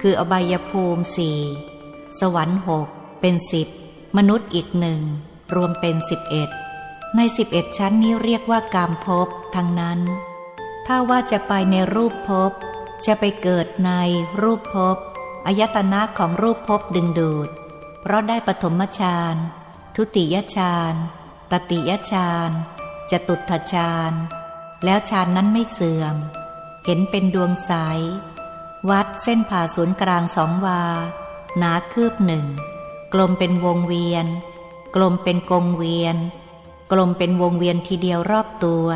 [0.00, 1.38] คืออบายภูมิสี่
[2.18, 2.88] สวรรค์หก
[3.20, 3.68] เป็นสิบ
[4.16, 5.00] มนุษย์อีกหนึ่ง
[5.54, 6.50] รวมเป็นสิบเอ็ด
[7.16, 10.00] ในสิบเอ็ดชั้นนี้เรียกว่ากามภพทั้งนั้น
[10.86, 12.52] ถ้าว่าจะไปในรูปภพ
[13.06, 13.90] จะไปเกิดใน
[14.42, 14.96] รูปภพ
[15.46, 17.48] อายตนะของรูปภพดึงดูด
[18.00, 19.36] เพราะได้ปฐมฌาน
[19.96, 20.94] ทุติยฌาน
[21.50, 22.50] ตติยฌาน
[23.10, 24.12] จตุตถฌาน
[24.84, 26.16] แล้วฌานนั้นไม่เสื่อม
[26.84, 27.72] เห็นเป็นดวงใส
[28.90, 30.82] วัดเส้นผ่าศูนย์กลางสองวา
[31.58, 32.46] หนาคืบหนึ่ง
[33.12, 34.26] กลมเป็นวงเวียน
[34.94, 36.16] กลมเป็นกงเวียน
[36.92, 38.86] กลมเป็นวงเวียนทีเดียวรอบตัว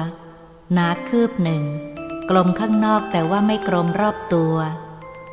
[0.73, 1.65] หนาคืบหนึ่ง
[2.31, 4.57] กลมข้างนอกแต่ว่าไม่กลมรอบตัว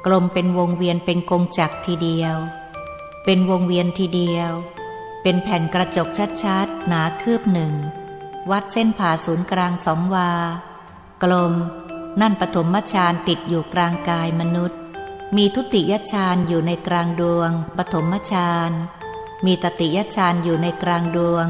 [0.05, 2.35] กลมเป็นวงเวียนเป็นกงจักรทีเดียว
[3.25, 4.51] เป็นวงเวียนทีเดียว
[5.21, 6.07] เป็นแผ่นกระจก
[6.43, 7.73] ชัดๆ หนาคืบหนึ่ง
[8.51, 10.31] วัดเส้นผ่าศูนย์กลางสองวา
[11.23, 11.53] กลม
[12.21, 14.79] นั่นปฐมฌานติดอยู่กลางกายมนุษย์
[15.35, 18.71] มีทุติยฌานอยู่ในกลางดวง ปฐมฌาน
[19.45, 21.47] มีตติยฌานอยู่ในกลางดวง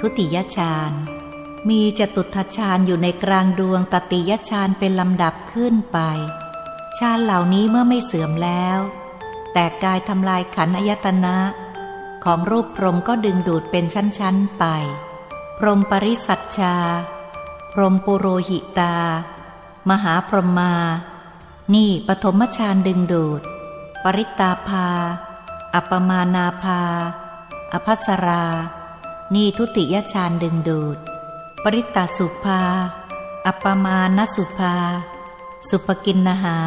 [0.00, 0.92] ทุติยฌาน
[1.68, 5.98] มีจตุทฌานอยู่ในกลางดวงตติยฌานเป็นลำดับขึ้นไป
[6.98, 8.78] ฌานเหล่านี้เมื่อไม่เสื่อมแล้ว
[9.52, 11.38] แต่กายทำลายขันอายตนะ
[12.24, 14.64] ของรูปพรมก็ดึงดูดเป็นชั้นๆไป
[15.58, 16.76] พรมปริสัชชา
[17.72, 18.96] พรมปุโรหิตา
[19.88, 20.72] มหาพรหมา
[21.74, 23.42] นี่ปฐมฌานดึงดูด
[24.04, 24.88] ปริตาภา
[25.74, 26.82] อัปมานาภา
[27.72, 28.46] อภัสรา
[29.34, 30.98] นี่ทุติยฌานดึงดูด
[31.64, 32.62] ปริตาสุภา
[33.46, 34.74] อัปมานสุภา
[35.68, 36.58] สุปกินนหา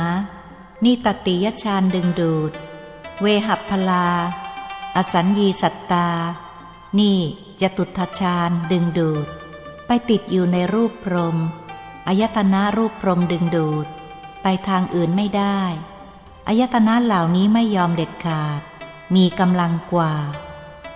[0.83, 2.51] นี่ตติยฌานดึงดูด
[3.21, 4.07] เวหัพลา
[4.95, 6.09] อสัญญีสัตตา
[6.99, 7.17] นี่
[7.61, 9.27] จตุทชาญดึงดูด
[9.85, 11.37] ไปติดอยู่ในรูปพรม
[12.07, 13.87] อายตนะรูปพรมดึงดูด
[14.41, 15.61] ไปทางอื่นไม่ได้
[16.47, 18.61] อายตนะเหล่านี้ไม่ยอมเด็ดขาด
[19.15, 20.13] มีกำลังกว่า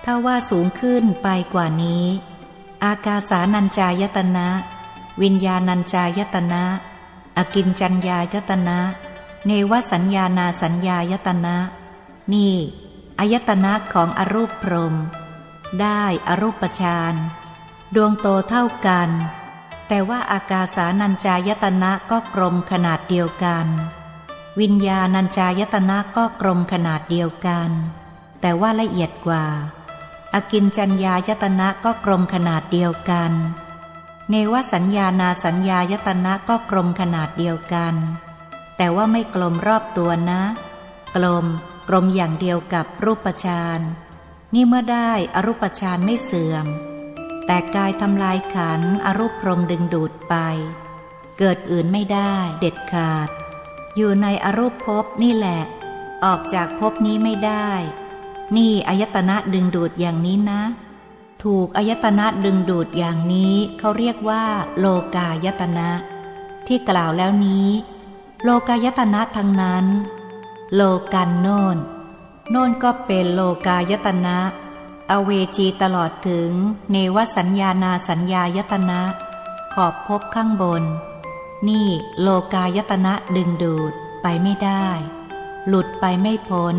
[0.04, 2.06] ถ้าว่าสูงขึ้นไปกว่านี้
[2.86, 4.48] อากาสานัญจายตนะ
[5.22, 6.64] วิญญาณัญจายตนะ
[7.38, 8.80] อกินจัญญายตนะ
[9.46, 11.58] เนวสัญญานาสัญญายตนะ
[12.34, 12.54] นี่
[13.20, 14.96] อายตนะของอรูปพรม
[15.80, 17.16] ได้อรูปฌาน
[17.96, 19.10] ดวงโตเท่ากัน
[19.88, 23.68] แต่ว่าอากาสานัญจายตนะก็กลมขนาดเดียวกัน
[24.60, 27.70] วิญญาณัญจายตนะก็กลมขนาดเดียวกัน
[28.42, 29.46] แต่ว่าละเอียดกว่า
[30.34, 33.32] อกินจัญญายตนะก็กลมขนาดเดียวกัน
[34.30, 37.96] เนวสัญญานาสัญญายตนะก็กลมขนาดเดียวกัน
[38.78, 40.42] แต่ว่าไม่กลมรอบตัวนะ
[41.16, 41.46] กลม
[41.88, 43.80] กลมอย่างเดียวกับรูปฌาน
[44.54, 46.66] นี่เมื่อได้อรูปฌานไม่เสื่อม
[47.46, 50.36] แต่กายทำลายขันอรูปพรมดึงดูดไป
[51.38, 53.30] เกิดอื่นไม่ได้เด็ดขาด
[53.96, 55.62] อยู่ในอรูปภพนี่แหละ
[56.26, 57.70] ออกจากภพนี้ไม่ได้
[58.56, 60.62] นี่อายตนะดึงดูดอย่างนี้นะ
[61.44, 64.44] ถูกอายตนะดึงดูดอย่างนี้เขาเรียกว่า
[64.80, 65.90] โลกายตนะ
[66.68, 67.70] ที่กล่าวแล้วนี้
[68.44, 69.86] โลกายตนะทั้งนั้น
[70.76, 70.82] โล
[71.14, 71.78] กันโนน
[72.52, 74.38] โนนก็เป็นโลกายตนะ
[75.12, 76.52] อเวจีตลอดถึง
[76.92, 79.02] เนวสัญญานาสัญญายตนะ
[79.74, 80.84] ขอบพบข้างบน
[81.68, 81.88] นี่
[82.22, 84.88] โลกายตนะดึงดูดไปไม่ได้
[85.68, 86.76] หลุดไปไม่พ้น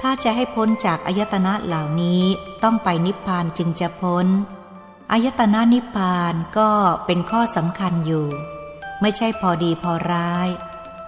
[0.00, 2.24] ถ้าจะให้พ้นจากอายตนะเหล่านี้
[2.62, 4.26] ต้องไปนิพพานจึงจะพ้น
[5.12, 6.70] อายตนะนิพพานก็
[7.06, 8.26] เป็นข้อสำคัญอยู่
[9.00, 10.48] ไม่ใช่พอดีพอร้าย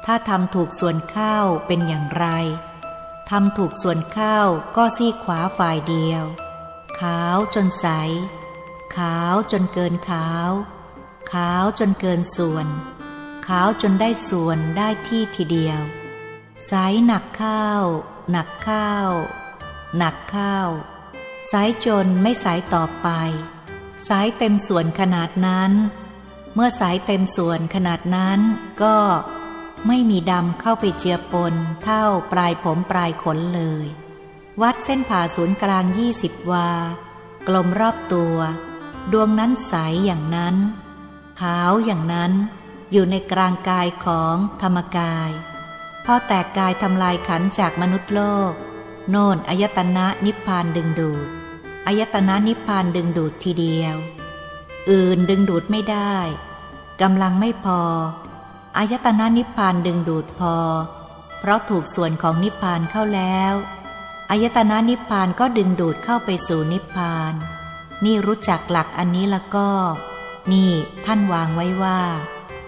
[0.05, 2.27] ถ้าทำถูกส่วนข้าวเป็นอย่างไร
[3.31, 6.25] ทำถูกส่วนข้าวก็ซีขวาฝ่ายเดียว
[7.01, 7.87] ขาวจนใส
[8.97, 10.51] ขาวจนเกินขาว
[11.33, 12.67] ขาวจนเกินส่วน
[13.47, 15.81] ขาวจนได้ส่วนได้ที่ทีเดียว
[16.67, 16.73] ใส
[17.07, 17.85] หนักข้าว
[18.33, 19.11] หนักข้าว
[19.99, 20.69] หนักข้าว
[21.49, 23.09] ใสจนไม่ใสต่อไป
[24.05, 25.73] ใสเต็มส่วนขนาดนั้น
[26.55, 28.41] เมื่อสายเต็มส่วนขนาดนั้น
[28.83, 28.97] ก็
[29.87, 33.87] ไม่มีดำเข้าไปเจือปนเท่าปลายผมปลายขนเลย
[34.63, 36.71] วัดเส้นผ่าศูนย์กลางยี่สิบวา
[37.49, 38.37] กลมรอบตัว
[39.13, 40.57] ดวงนั้นใสอย่างนั้น
[41.41, 42.33] ขาวอย่างนั้น
[42.93, 45.31] อยู่ในกลางกายของธรรมกาย
[46.05, 48.53] พอแตกกายทำลายขันจากมนุษย์โลก
[49.11, 51.29] โน่นอายตนะนิพพานดึงดูด
[51.87, 53.97] อายตนะนิพพานดึงดูดทีเดียว
[54.91, 56.15] อื่นดึงดูดไม่ได้
[57.03, 57.81] กำลังไม่พอ
[58.77, 60.55] อายตนะนิพพานดึงดูดพอ
[61.39, 63.55] เพราะถูกส่วนของนิพพานเข้าแล้ว
[64.31, 67.35] อายตนะนิพพานก็ดึงดูดเข้าไปสู่นิพพาน
[68.05, 69.69] นี่รู้จักหลักอันนี้แล้วก็
[70.53, 70.71] นี่
[71.05, 72.01] ท่านวางไว้ว่า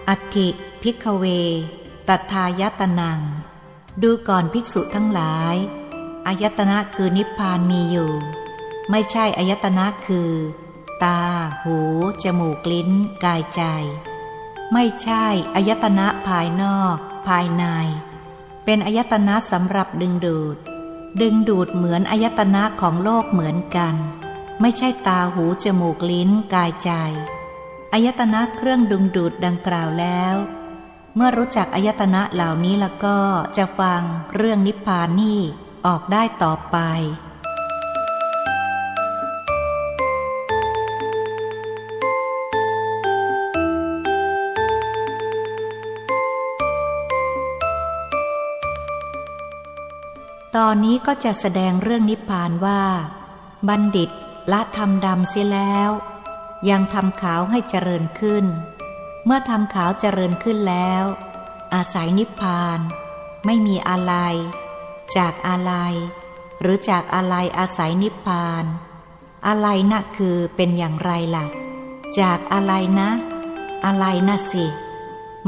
[0.09, 0.47] อัติ
[0.81, 1.25] พิกเว
[2.09, 3.21] ตัทายตนัง
[4.01, 5.55] ดูก่อนภิกษุทั้งหลาย
[6.27, 8.11] อายตนะคือนิพพานมีอยู่
[8.89, 10.31] ไม่ใช่อายตนะคือ
[11.03, 11.21] ตา
[11.63, 11.77] หู
[12.23, 12.89] จมูก ลิ้น
[13.25, 13.61] กายใจ
[14.73, 17.65] ไม่ใช่อายตนะภายนอก ภายใน
[18.65, 20.57] เป็นอายตนะสำหรับดึงดูด
[21.21, 23.95] ดึงดูดเหมือนอายตนะของโลกเหมือนกัน
[24.61, 26.91] ไม่ใช่ตาหู จมูก ลิ้น กายใจ
[27.93, 30.35] อายตนะเครื่องดึงดูดดังกล่าวแล้ว
[31.17, 33.17] เมื่อรู้จักอายตนะเหล่านี้แล้วก็
[33.57, 34.01] จะฟัง
[34.35, 35.39] เรื่องนิพพานนี่
[35.87, 36.77] ออกได้ต่อไป
[50.55, 52.81] ตอนนี้ก็จะแสดงเรื่องนิพพานว่า
[53.67, 54.09] บัณฑิต
[54.51, 55.89] ละทำดำเสียแล้ว
[56.69, 58.45] ยังทำขาวให้เจริญขึ้น
[59.25, 61.03] เมื่อทำขาวเจริญขึ้นแล้ว
[61.73, 62.79] อาศัยนิพพาน
[63.45, 64.13] ไม่มีอะไร
[65.17, 65.73] จากอะไร
[66.61, 68.65] หรือจากอะไรอาศัยนิพพาน
[69.47, 71.45] อะไรนะคือเป็นอย่างไรล่ะ
[72.19, 73.09] จากอะไรนะ
[73.85, 74.65] อะไรนะสิ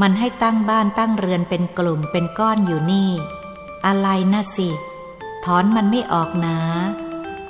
[0.00, 3.10] มันให้ตั้งบ้านตั้งเรือนเป็นกลุ่มเป็นก้อนอยู่นี่
[3.86, 4.68] อะไรนะสิ
[5.44, 6.58] ถอนมันไม่ออกนะ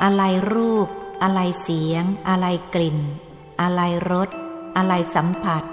[0.02, 0.88] อะไรรูป
[1.22, 2.98] อะไรเสียง อะไรกลิ่น
[3.60, 4.28] อะไรรส
[4.76, 5.64] อะไรสัมผัส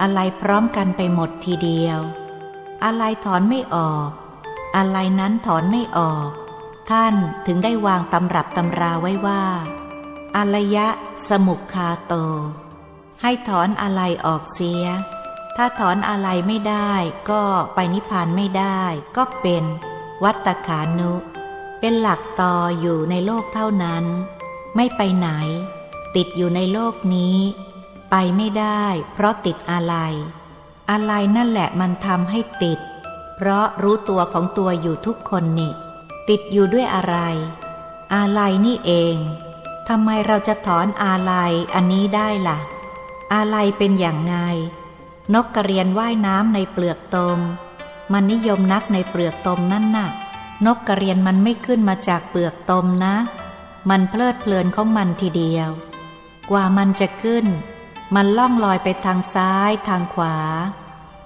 [0.00, 2.00] อะไรพร้อมกันไปหมดทีเดียว
[2.84, 4.08] อะไรถอนไม่ออก
[4.76, 6.28] อะไรนั้นถอนไม่ออก
[6.90, 7.14] ท่าน
[7.46, 9.42] ถึงได้วางตำรับตำราไว้ว่า
[10.36, 10.88] อารยะ
[11.28, 12.14] สมุขคาโต
[13.22, 14.84] ให้ถอนอะไรออกเสีย
[15.56, 16.92] ถ้าถอนอะไรไม่ได้
[17.30, 17.42] ก็
[17.74, 18.80] ไปนิพพานไม่ได้
[19.16, 19.64] ก็เป็น
[20.24, 21.12] วัตขานุ
[21.80, 24.04] เป็นหลักต่ออยู่ในโลกเท่านั้น
[24.76, 25.28] ไม่ไปไหน
[26.16, 27.38] ติดอยู่ในโลกนี้
[28.14, 29.94] ไปไม่ได้ เพราะติดอะไร
[30.90, 32.78] อะไรนั่นแหละมันทำให้ติด
[33.36, 35.72] เพราะรู้ตัวของตัวอยู่ทุกคนนี่
[36.28, 37.16] ติดอยู่ด้วยอะไร
[38.14, 39.16] อะไรนี่เอง
[39.88, 41.32] ทำไมเราจะถอนอะไร
[41.74, 42.58] อันนี้ได้ละ่ะ
[43.34, 44.36] อะไรเป็นอย่างไง
[45.34, 47.38] นกกระเรียนว่ายน้ำในเปลือกตม
[48.12, 50.08] มันนิยมนักในเปลือกตมนั่นน่ะ
[50.66, 53.14] นกกระเรียนมันไม่ขึ้นมาจากเปลือกตมนะ
[53.90, 55.70] มันเพลิดเพลินของมันทีเดียว
[56.50, 57.46] กว่ามันจะขึ้น
[58.14, 60.36] มันล่องลอยไปทางซ้าย ทางขวา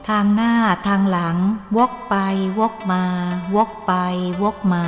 [0.09, 0.55] ทางหน้า
[0.87, 1.37] ทางหลัง
[1.77, 2.15] วกไป
[2.61, 3.03] วกมา
[3.57, 3.93] วกไป
[4.43, 4.85] วกมา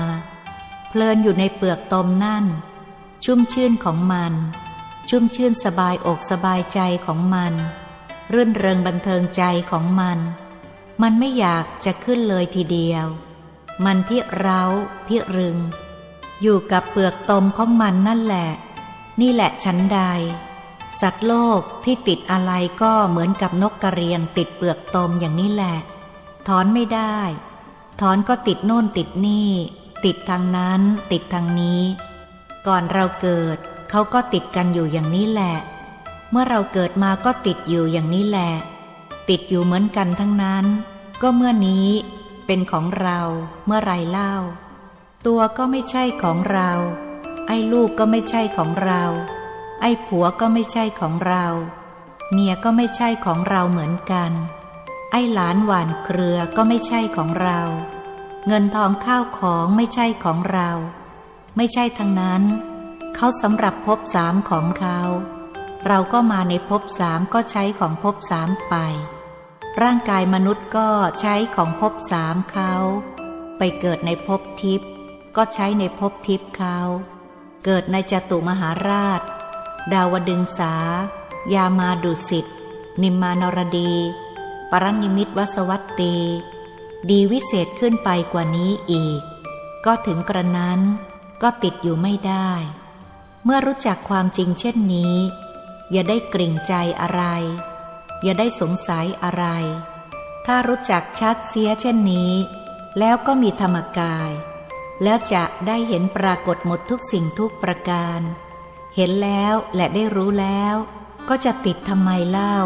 [0.89, 2.45] เพลินอยู่ในเปลือกตมนั่น
[3.25, 4.35] ชุ่มชื่นของมัน
[5.09, 7.55] ชุ่มชื่นสบายอกสบายใจของมัน
[8.33, 10.19] รื่นเริงบันเทิงใจของมัน
[11.03, 13.07] มันไม่อยากจะขึ้นเลยทีเดียว
[13.85, 14.63] มันพิเร้า
[15.07, 15.59] พิรึง
[16.43, 18.49] อยู่กับเปลือกตมของมันนั่นแหละ
[19.21, 20.01] นี่แหละชั้นใด
[21.01, 25.77] สัตว์โลกที่ติดอะไรก็เหมือนกับนกกระเรียนติดเปลือกตมอย่างนี้แหละ
[26.49, 27.17] ถอนไม่ได้
[28.01, 29.51] ถอนก็ติดโน่นติดนี่
[30.05, 30.81] ติดทางนั้น
[31.13, 31.83] ติดทางนี้
[32.67, 33.57] ก่อนเราเกิด
[33.91, 35.55] เขาก็ติดกันอยู่อย่างนี้แหละ
[36.31, 38.51] เมื่อเราเกิดมาก็ติดอยู่อย่างนี้แหละ
[39.29, 40.65] ติดอยู่เหมือนกันทั้งนั้น
[41.23, 41.89] ก็เมื่อนี้
[42.47, 43.21] เป็นของเรา
[43.67, 44.35] เมื่อไรเล่า
[45.27, 46.71] ตัวก็ไม่ใช่ของเรา
[47.47, 49.03] ไอ้ลูกก็ไม่ใช่ของเรา
[49.81, 51.47] ไอ้ผัวก็ไม่ใช่ของเรา
[52.33, 54.33] เมียก็ไม่ใช่ของเราเหมือนกัน
[55.13, 57.61] ไอ้หลานหวานเครือก็ไม่ใช่ของเรา
[58.47, 60.71] เงินทองข้าวของไม่ใช่ของเรา
[61.57, 62.43] ไม่ใช่ทั้งนั้น
[63.15, 65.01] เขาสำหรับภพสามของเขา
[65.87, 68.75] เราก็มาในภพสามก็ใช้ของภพสามไป
[69.83, 70.89] ร่างกายมนุษย์ก็
[71.21, 72.73] ใช้ของภพสามเขา
[73.59, 74.91] ไปเกิดในภพทิพย์
[75.37, 76.79] ก็ใช้ในภพทิพย์เขา
[77.65, 79.21] เกิดในจตุมหาราช
[79.93, 80.75] ดาวดึงสา
[81.55, 82.47] ยามาดุสิต
[83.03, 83.95] นิมมานรดี
[84.71, 86.17] ปรนิมิตวสวัตตี
[87.11, 89.21] ดีวิเศษขึ้นไปกว่านี้อีก
[89.85, 90.81] ก็ถึงกระนั้น
[91.43, 92.51] ก็ติดอยู่ไม่ได้
[93.45, 95.15] เมื่อรู้จักความจริงเช่นนี้
[95.91, 97.23] อย่าได้กริ่งใจอะไร
[98.23, 99.45] อย่าได้สงสัยอะไร
[100.47, 102.33] ถ้ารู้จักชัดเสียเช่นนี้
[102.99, 104.31] แล้วก็มีธรรมกาย
[105.03, 108.21] แล้วจะได้เห็นปรากฏหมดทุกสิ่งทุกประการ
[108.95, 110.75] เห็นแล้วและได้รู้แล้ว
[111.29, 112.57] ก็จะติดทำไมเล่า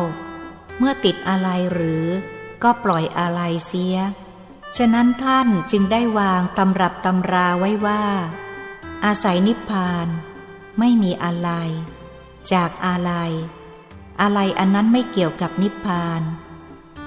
[0.79, 2.07] เมื่อติดอะไรหรือ
[2.63, 3.97] ก็ปล่อยอะไรเสีย
[4.77, 8.05] ฉะนั้นท่านจึงได้วางตำรับตำราไว้ว่า
[9.05, 10.07] อาศัยนิพพาน
[10.79, 11.51] ไม่มีอะไร
[12.53, 13.13] จากอะไร
[14.21, 16.23] อะไรอันนั้นไม่เกี่ยวกับนิพพาน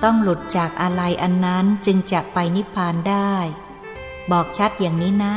[0.03, 3.33] ต้องหลุดจากอะไรอันนั้นจึงจะไปนิพพานได้
[4.31, 5.35] บอกชัดอย่างนี้นะ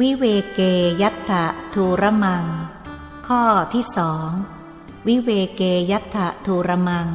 [0.00, 0.60] วิเวเก
[1.02, 2.44] ยัตถะทูระมัง
[3.26, 4.30] ข้อที่สอง
[5.06, 7.08] วิเวเกยัตถะทูระมัง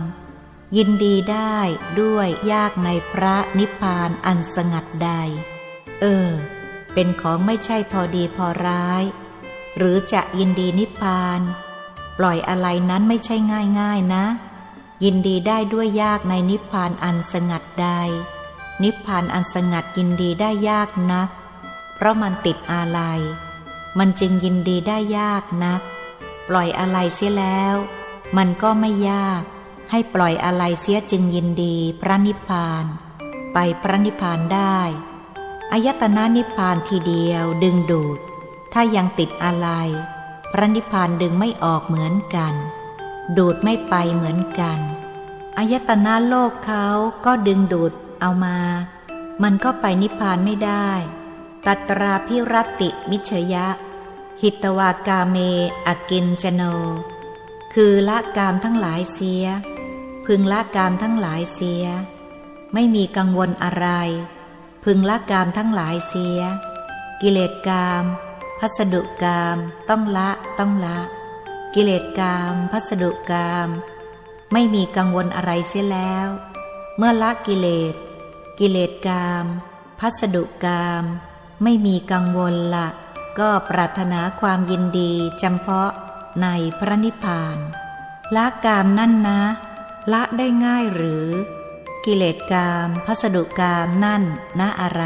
[0.77, 1.57] ยินดีได้
[2.01, 5.11] ด้วยยากในพระนิพพานอันสงัดใด
[6.01, 6.29] เออ
[6.93, 9.03] เป็นของไม่ใช่พอดีพอร้าย
[9.77, 11.41] หรือจะยินดีนิพพาน
[12.17, 13.35] ปล่อยอะไรนั้นไม่ใช่
[13.79, 14.25] ง่ายๆนะ
[15.03, 17.89] ยินดีได้ด้วยยากในนิพพานอันสงัดใด
[18.83, 21.29] นิพพานอันสงัดยินดีได้ยากนัก
[21.95, 23.01] เพราะมันติดอะไร
[23.97, 25.81] มันจึงยินดีได้ยากนัก
[26.53, 27.75] ปล่อยอะไรเสียแล้ว
[28.37, 29.41] มันก็ไม่ยาก
[29.91, 32.85] ให้ปล่อยอะไรเสียจึงยินดีพระนิพพาน
[33.53, 34.79] ไปพระนิพพานได้
[35.71, 38.19] อายตนะนิพพานทีเดียวดึงดูด
[38.73, 39.67] ถ้ายังติดอะไร
[40.51, 42.53] พระนิพพานดึงไม่ออกเหมือนกัน
[43.37, 44.79] ดูดไม่ไปเหมือนกัน
[45.57, 46.85] อายตนะโลกเขา
[47.25, 48.57] ก็ดึงดูดเอามา
[49.43, 50.89] มันก็ไปนิพพานไม่ได้
[51.65, 53.67] ตัตราพิรติมิเชยะ
[54.41, 55.37] หิตวากาเม
[55.87, 56.61] อกินจโน
[57.73, 59.45] คือละกามทั้งหลายเสีย
[60.25, 61.85] พึงละกามทั้งหลายเสีย
[62.73, 63.87] ไม่มีกังวลอะไร
[64.83, 66.39] พึงละกามทั้งหลายเสีย
[67.21, 68.03] กิเลสกาม
[68.59, 69.57] พัสดุกาม
[69.89, 70.99] ต้องละต้องละ
[71.73, 73.67] กิเลสกามพัสดุกาม
[74.53, 76.27] ไม่มีกังวลอะไรเสียแล้ว
[76.97, 77.95] เมื่อละกิเลส
[78.59, 79.45] กิเลสกาม
[79.99, 81.03] พัสดุกาม
[81.63, 82.87] ไม่มีกังวลละ
[83.39, 85.91] ก็ปรารถนาความยินดีจำเพาะ
[86.41, 86.47] ใน
[86.79, 87.57] พระนิพพาน
[88.35, 89.41] ละกามนั่นนะ
[90.13, 91.27] ละได้ง่ายหรือ
[92.05, 94.23] กิเลสกามพัสดุกามนั่น
[94.59, 95.03] นะอะไร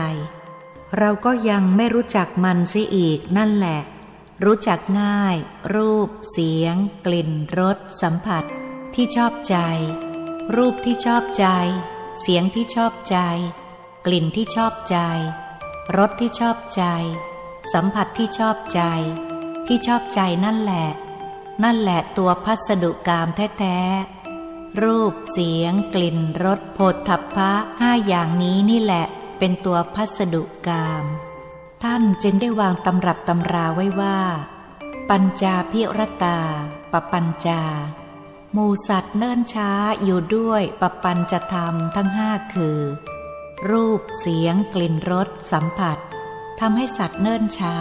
[0.98, 3.82] เราก็ยังไม่รู้จักมันเสียอีกนั่นแหละ
[4.46, 5.36] รู้จักง่าย
[5.76, 8.44] รูป เสียง กลิ่นรสสัมผัส
[8.96, 9.58] ที่ชอบใจ
[10.56, 11.48] รูปที่ชอบใจ
[12.22, 13.18] เสียงที่ชอบใจ
[14.06, 14.98] กลิ่นที่ชอบใจ
[15.98, 16.84] รสที่ชอบใจ
[17.74, 18.82] สัมผัสที่ชอบใจ
[19.68, 20.88] ที่ชอบใจนั่นแหละ
[21.64, 23.28] นั่นแหละตัวพัสดุกาม
[23.60, 29.06] แท้ๆ รูปเสียง กลิ่นรสโผฏฐัพพะห้าอย่างนี้นี่แหละ
[29.40, 31.06] เป็นตัวพัสดุกาม
[31.84, 34.20] ท่านจึงได้วางตำรับตำราไว้ว่า
[35.10, 36.40] ปัญจาพิรตา
[36.92, 37.62] ปปัญจา
[38.56, 39.72] มูสัตว์เนิ่นช้า
[40.04, 42.80] อยู่ด้วยปปัญจะธรรมทั้งห้าคือ
[43.70, 46.00] รูปเสียงกลิ่นรสสัมผัส
[46.60, 47.78] ทำให้สัตว์เนิ่นช้า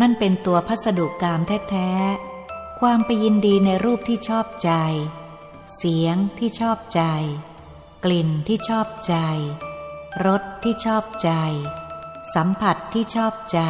[0.00, 4.72] นั่นเป็นตัวพัสดุกามแท้ๆ ความไปยินดีในรูปที่ชอบใจ
[5.76, 7.02] เสียงที่ชอบใจ
[8.04, 9.16] กลิ่นที่ชอบใจ
[10.26, 11.30] รสที่ชอบใจ
[12.34, 13.60] สัมผัสที่ชอบใจ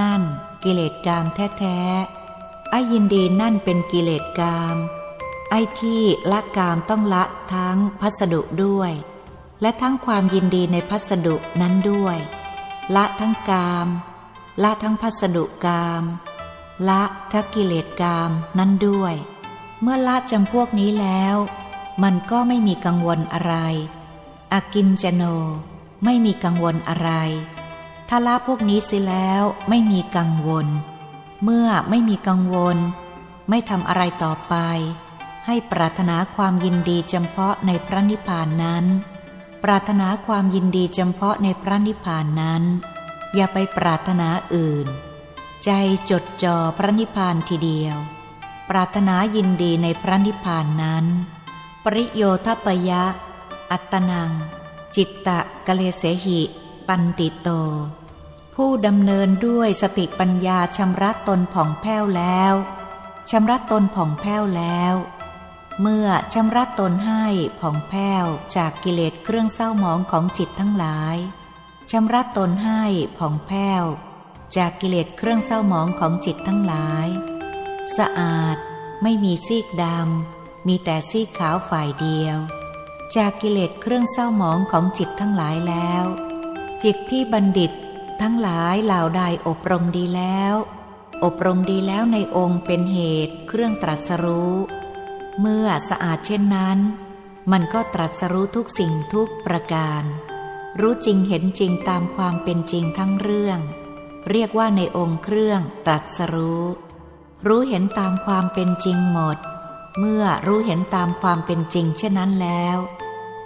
[0.00, 0.22] นั่น
[0.64, 1.24] กิเลสกาม
[1.58, 4.76] แท้ๆไอ้ยินดีนั่นเป็นกิเลสกาม
[5.50, 8.92] ไอ้ที่ละกามต้องละทั้งพัสดุด้วย
[9.60, 12.18] และทั้งความยินดีในพัสดุนั้นด้วย
[12.94, 13.88] ละทั้งกาม
[14.62, 16.02] ละทั้งพัสดุกาม
[16.88, 19.14] ละทั้งกิเลสกามนั้นด้วย
[19.80, 21.36] เมื่อละจำพวกนี้แล้ว
[22.02, 23.54] มันก็ไม่มีกังวลอะไร
[24.52, 25.22] อากินจโน
[26.04, 27.10] ไม่มีกังวลอะไร
[28.08, 30.66] ถ้าละพวกนี้เสียแล้วไม่มีกังวล
[31.42, 32.78] เมื่อไม่มีกังวล
[33.48, 34.54] ไม่ทำอะไรต่อไป
[35.46, 38.84] ให้ปรารถนาความยินดีจำเพาะในพระนิพพานนั้น
[39.68, 42.62] ปรารถนาความยินดีจำเพาะในพระนิพพานนั้น
[43.34, 44.86] อย่าไปปรารถนาอื่น
[45.64, 45.70] ใจ
[46.10, 47.96] จดจ่อพระนิพพานทีเดียว
[48.70, 51.04] ปรารถนายินดีในพระนิพพานนั้น
[51.84, 53.04] ปริโยทปยะ
[53.70, 54.30] อัตนัง
[54.96, 56.40] จิตตะกะเลเสหิ
[56.88, 57.48] ปันติโต
[58.54, 62.54] ผู้ดำเนินด้วยสติปัญญาชำระตนผ่องแผ้วแล้ว
[63.30, 64.94] ชำระตนผ่องแผ้วแล้ว
[65.80, 67.24] เมื่อชำระตนให้
[67.60, 71.16] ผ่องแผ้วจากกิเลสเครื่องเศร้าหมองของจิตทั้งหลาย
[71.90, 72.82] ชำระตนให้
[73.18, 73.84] ผ่องแผ้ว
[74.56, 77.06] จากกิเลสเครื่องเศร้าหมองของจิตทั้งหลาย
[77.96, 78.56] สะอาด
[79.02, 82.36] ไม่มีซีกดำมีแต่ซีกขาวฝ่ายเดียว
[83.16, 86.04] จากกิเลสเครื่องเศร้าหมองของจิตทั้งหลายแล้ว
[86.82, 87.72] จิตที่บัณฑิต
[88.20, 90.54] ทั้งหลายเหล่าใดอบรมดีแล้ว
[91.24, 94.54] อบรมดีแล้วในองค์เป็นเหตุเครื่องตรัสรู้
[95.40, 96.78] เมื่อสะอาดเช่นนั้น
[97.52, 100.02] มันก็ตรัสรู้ทุกสิ่งทุกประการ
[100.80, 103.58] รู้จริงเห็นจริงตามความเป็นจริงทั้งเรื่อง
[104.30, 106.64] เรียกว่าในองค์เครื่องตรัสรู้
[107.46, 109.38] รู้เห็นตามความเป็นจริงหมด
[109.98, 112.78] เมื่อรู้เห็นตามความเป็นจริงเช่นนั้นแล้ว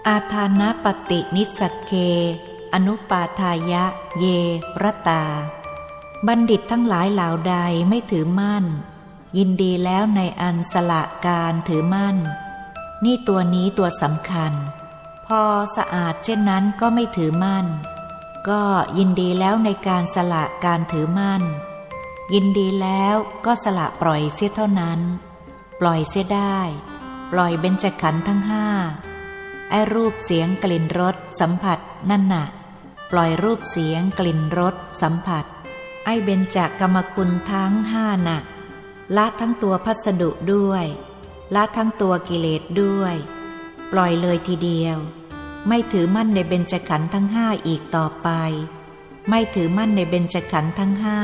[0.08, 1.92] อาทานะปฏินิสัตเค
[2.74, 3.84] อนุปาทายะ
[4.18, 4.24] เย
[4.82, 5.24] รตา
[6.26, 7.56] บัณฑิตทั้งหลายเหล่าใด
[7.88, 8.64] ไม่ถือมั่น
[9.38, 12.16] ยินดีแล้วในอันสละการถือมั่น
[13.04, 14.52] นี่ตัวนี้ตัวสำคัญ
[15.26, 15.42] พอ
[15.76, 17.66] สะอาดเช่นนั้นก็ไม่ถือมั่น
[18.48, 18.62] ก็
[18.98, 21.42] ยินดีแล้วในการสละการถือมั่น
[22.34, 23.14] ยินดีแล้ว
[23.46, 25.00] ก็สละปล่อยเสียเท่านั้น
[25.80, 26.58] ปล่อยเสียได้
[27.32, 28.66] ปล่อยเบญจขันธ์ทั้งห้า
[29.70, 31.78] ไอรูปเสียงกลิ่นรสสัมผัส
[32.10, 32.46] นั่นน่ะ
[33.10, 35.44] ปล่อยรูปเสียงกลิ่นรสสัมผัส
[36.04, 38.40] ไอเบญจากรรมคุณทั้งห้าน่ะ
[39.16, 40.84] ละทั้งตัวพัสดุด้วย
[41.54, 43.14] ละทั้งตัวกิเลสด้วย
[43.92, 44.98] ปล่อยเลยทีเดียว
[45.68, 48.28] ไม่ถือมั่นในเบญจขันธ์ทั้งห้าอีกต่อไป
[49.28, 51.20] ไม่ถือมั่นในเบญจขันธ์ทั้งห้า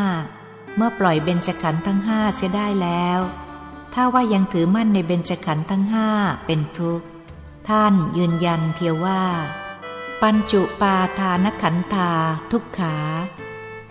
[0.76, 3.20] เมื่อปล่อยเบญจขันธ์ทั้งห้าเสียได้แล้ว
[3.94, 6.08] ถ้าว่ายังถือมั่นในเบญจขันธ์ทั้งห้า
[6.46, 7.06] เป็นทุกข์
[7.68, 9.22] ท่านยืนยันเทียวว่า
[10.22, 12.10] ปัญจุปาทานขันธา
[12.50, 12.96] ทุกขา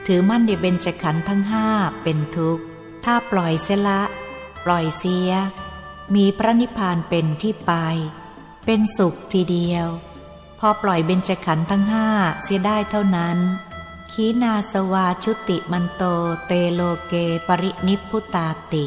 [0.06, 1.68] ถือมั่นในเบญจขันธ์ทั้งห้า
[2.04, 2.64] เป็นทุกข์
[3.06, 4.02] ถ้าปล่อยเสละ
[4.66, 5.30] ปล่อยเสีย
[6.16, 7.72] มีพระนิพพานเป็นที่ไป
[8.66, 9.88] เป็นสุขทีเดียว
[10.60, 12.08] พอปล่อยเบญจขันธ์ทั้งห้า
[12.44, 13.38] เสียได้เท่านั้น
[14.12, 16.04] ขีนาสวาชุติมันโต
[16.48, 17.14] เตโลเก
[17.48, 18.86] ปรินิพพุตาติ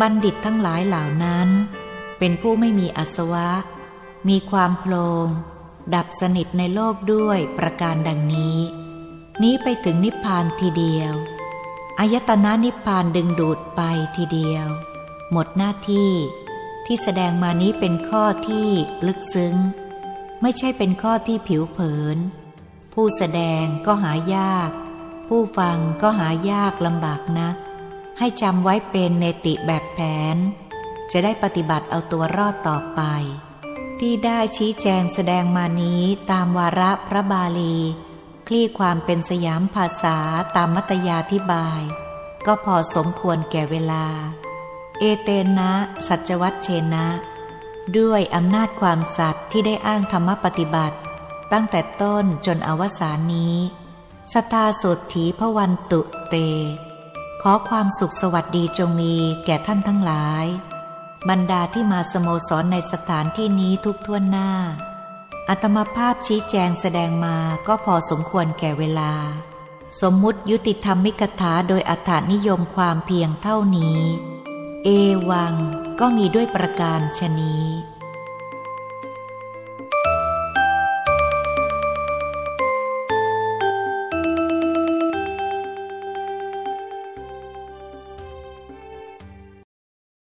[0.00, 1.48] บัณฑิตทั้งหลายเหล่านั้น
[2.18, 3.50] เป็นผู้ไม่มีอสวะ
[4.28, 5.26] มีความโพลง
[5.94, 8.58] ดับสนิทในโลกด้วยประการดังนี้
[9.42, 11.14] นี้ไปถึงนิพพานทีเดียว
[12.00, 13.80] อายตนะนิพพานดึงดูดไป
[14.16, 14.66] ทีเดียว
[15.32, 16.12] หมดหน้าที่
[16.86, 18.68] ที่แสดงมานี้เป็นข้อที่
[19.06, 19.56] ลึกซึ้ง
[20.42, 22.18] ไม่ใช่เป็นข้อที่ผิวเผิน
[22.92, 24.70] ผู้แสดงก็หายาก
[25.28, 27.56] ผู้ฟังก็หายากลำบากนัก
[28.18, 29.98] ให้จำไว้เป็นเนติแบบแผ
[30.34, 30.36] น
[31.12, 33.00] จะได้ปฏิบัติเอาตัวรอดต่อไป
[34.00, 37.76] ที่ได้ชี้แจงแสดงมานี้ตามวาระพระบาลี
[38.48, 40.18] คลี่ความเป็นสยามภาษา
[40.56, 41.80] ตามมัตยาธิบาย
[42.46, 44.06] ก็พอสมควรแก่เวลา
[44.98, 45.28] เอเต
[45.58, 45.70] นะ
[46.08, 47.06] สัจวัตเชนะ
[47.98, 50.96] ด้วยอำนาจความสัตย์ที่ได้อ้างธรรมปฏิบัติ
[51.52, 53.56] ตั้งแต่ต้นจนอวสานนี้
[54.32, 56.34] สตาสุดถีพวันตุเต
[57.42, 59.14] ขอความสุขสวัสดีจงมี
[59.44, 60.46] แก่ท่านทั้งหลาย
[61.28, 64.50] บรรดาที่มาสโมสรในสถานที่นี้ทุกท่วนหน้า
[65.48, 67.36] อัตมาภาพชี้แจงแสดงมา
[67.66, 69.12] ก็พอสมควรแก่เวลา
[70.00, 74.00] สมมุติยุติธรรมมิกถาโดยอัฏนิยมความเพียงเท่านี้
[74.84, 74.88] เอ
[75.30, 75.54] วัง
[76.00, 77.64] ก็มีด้วยประการชนี้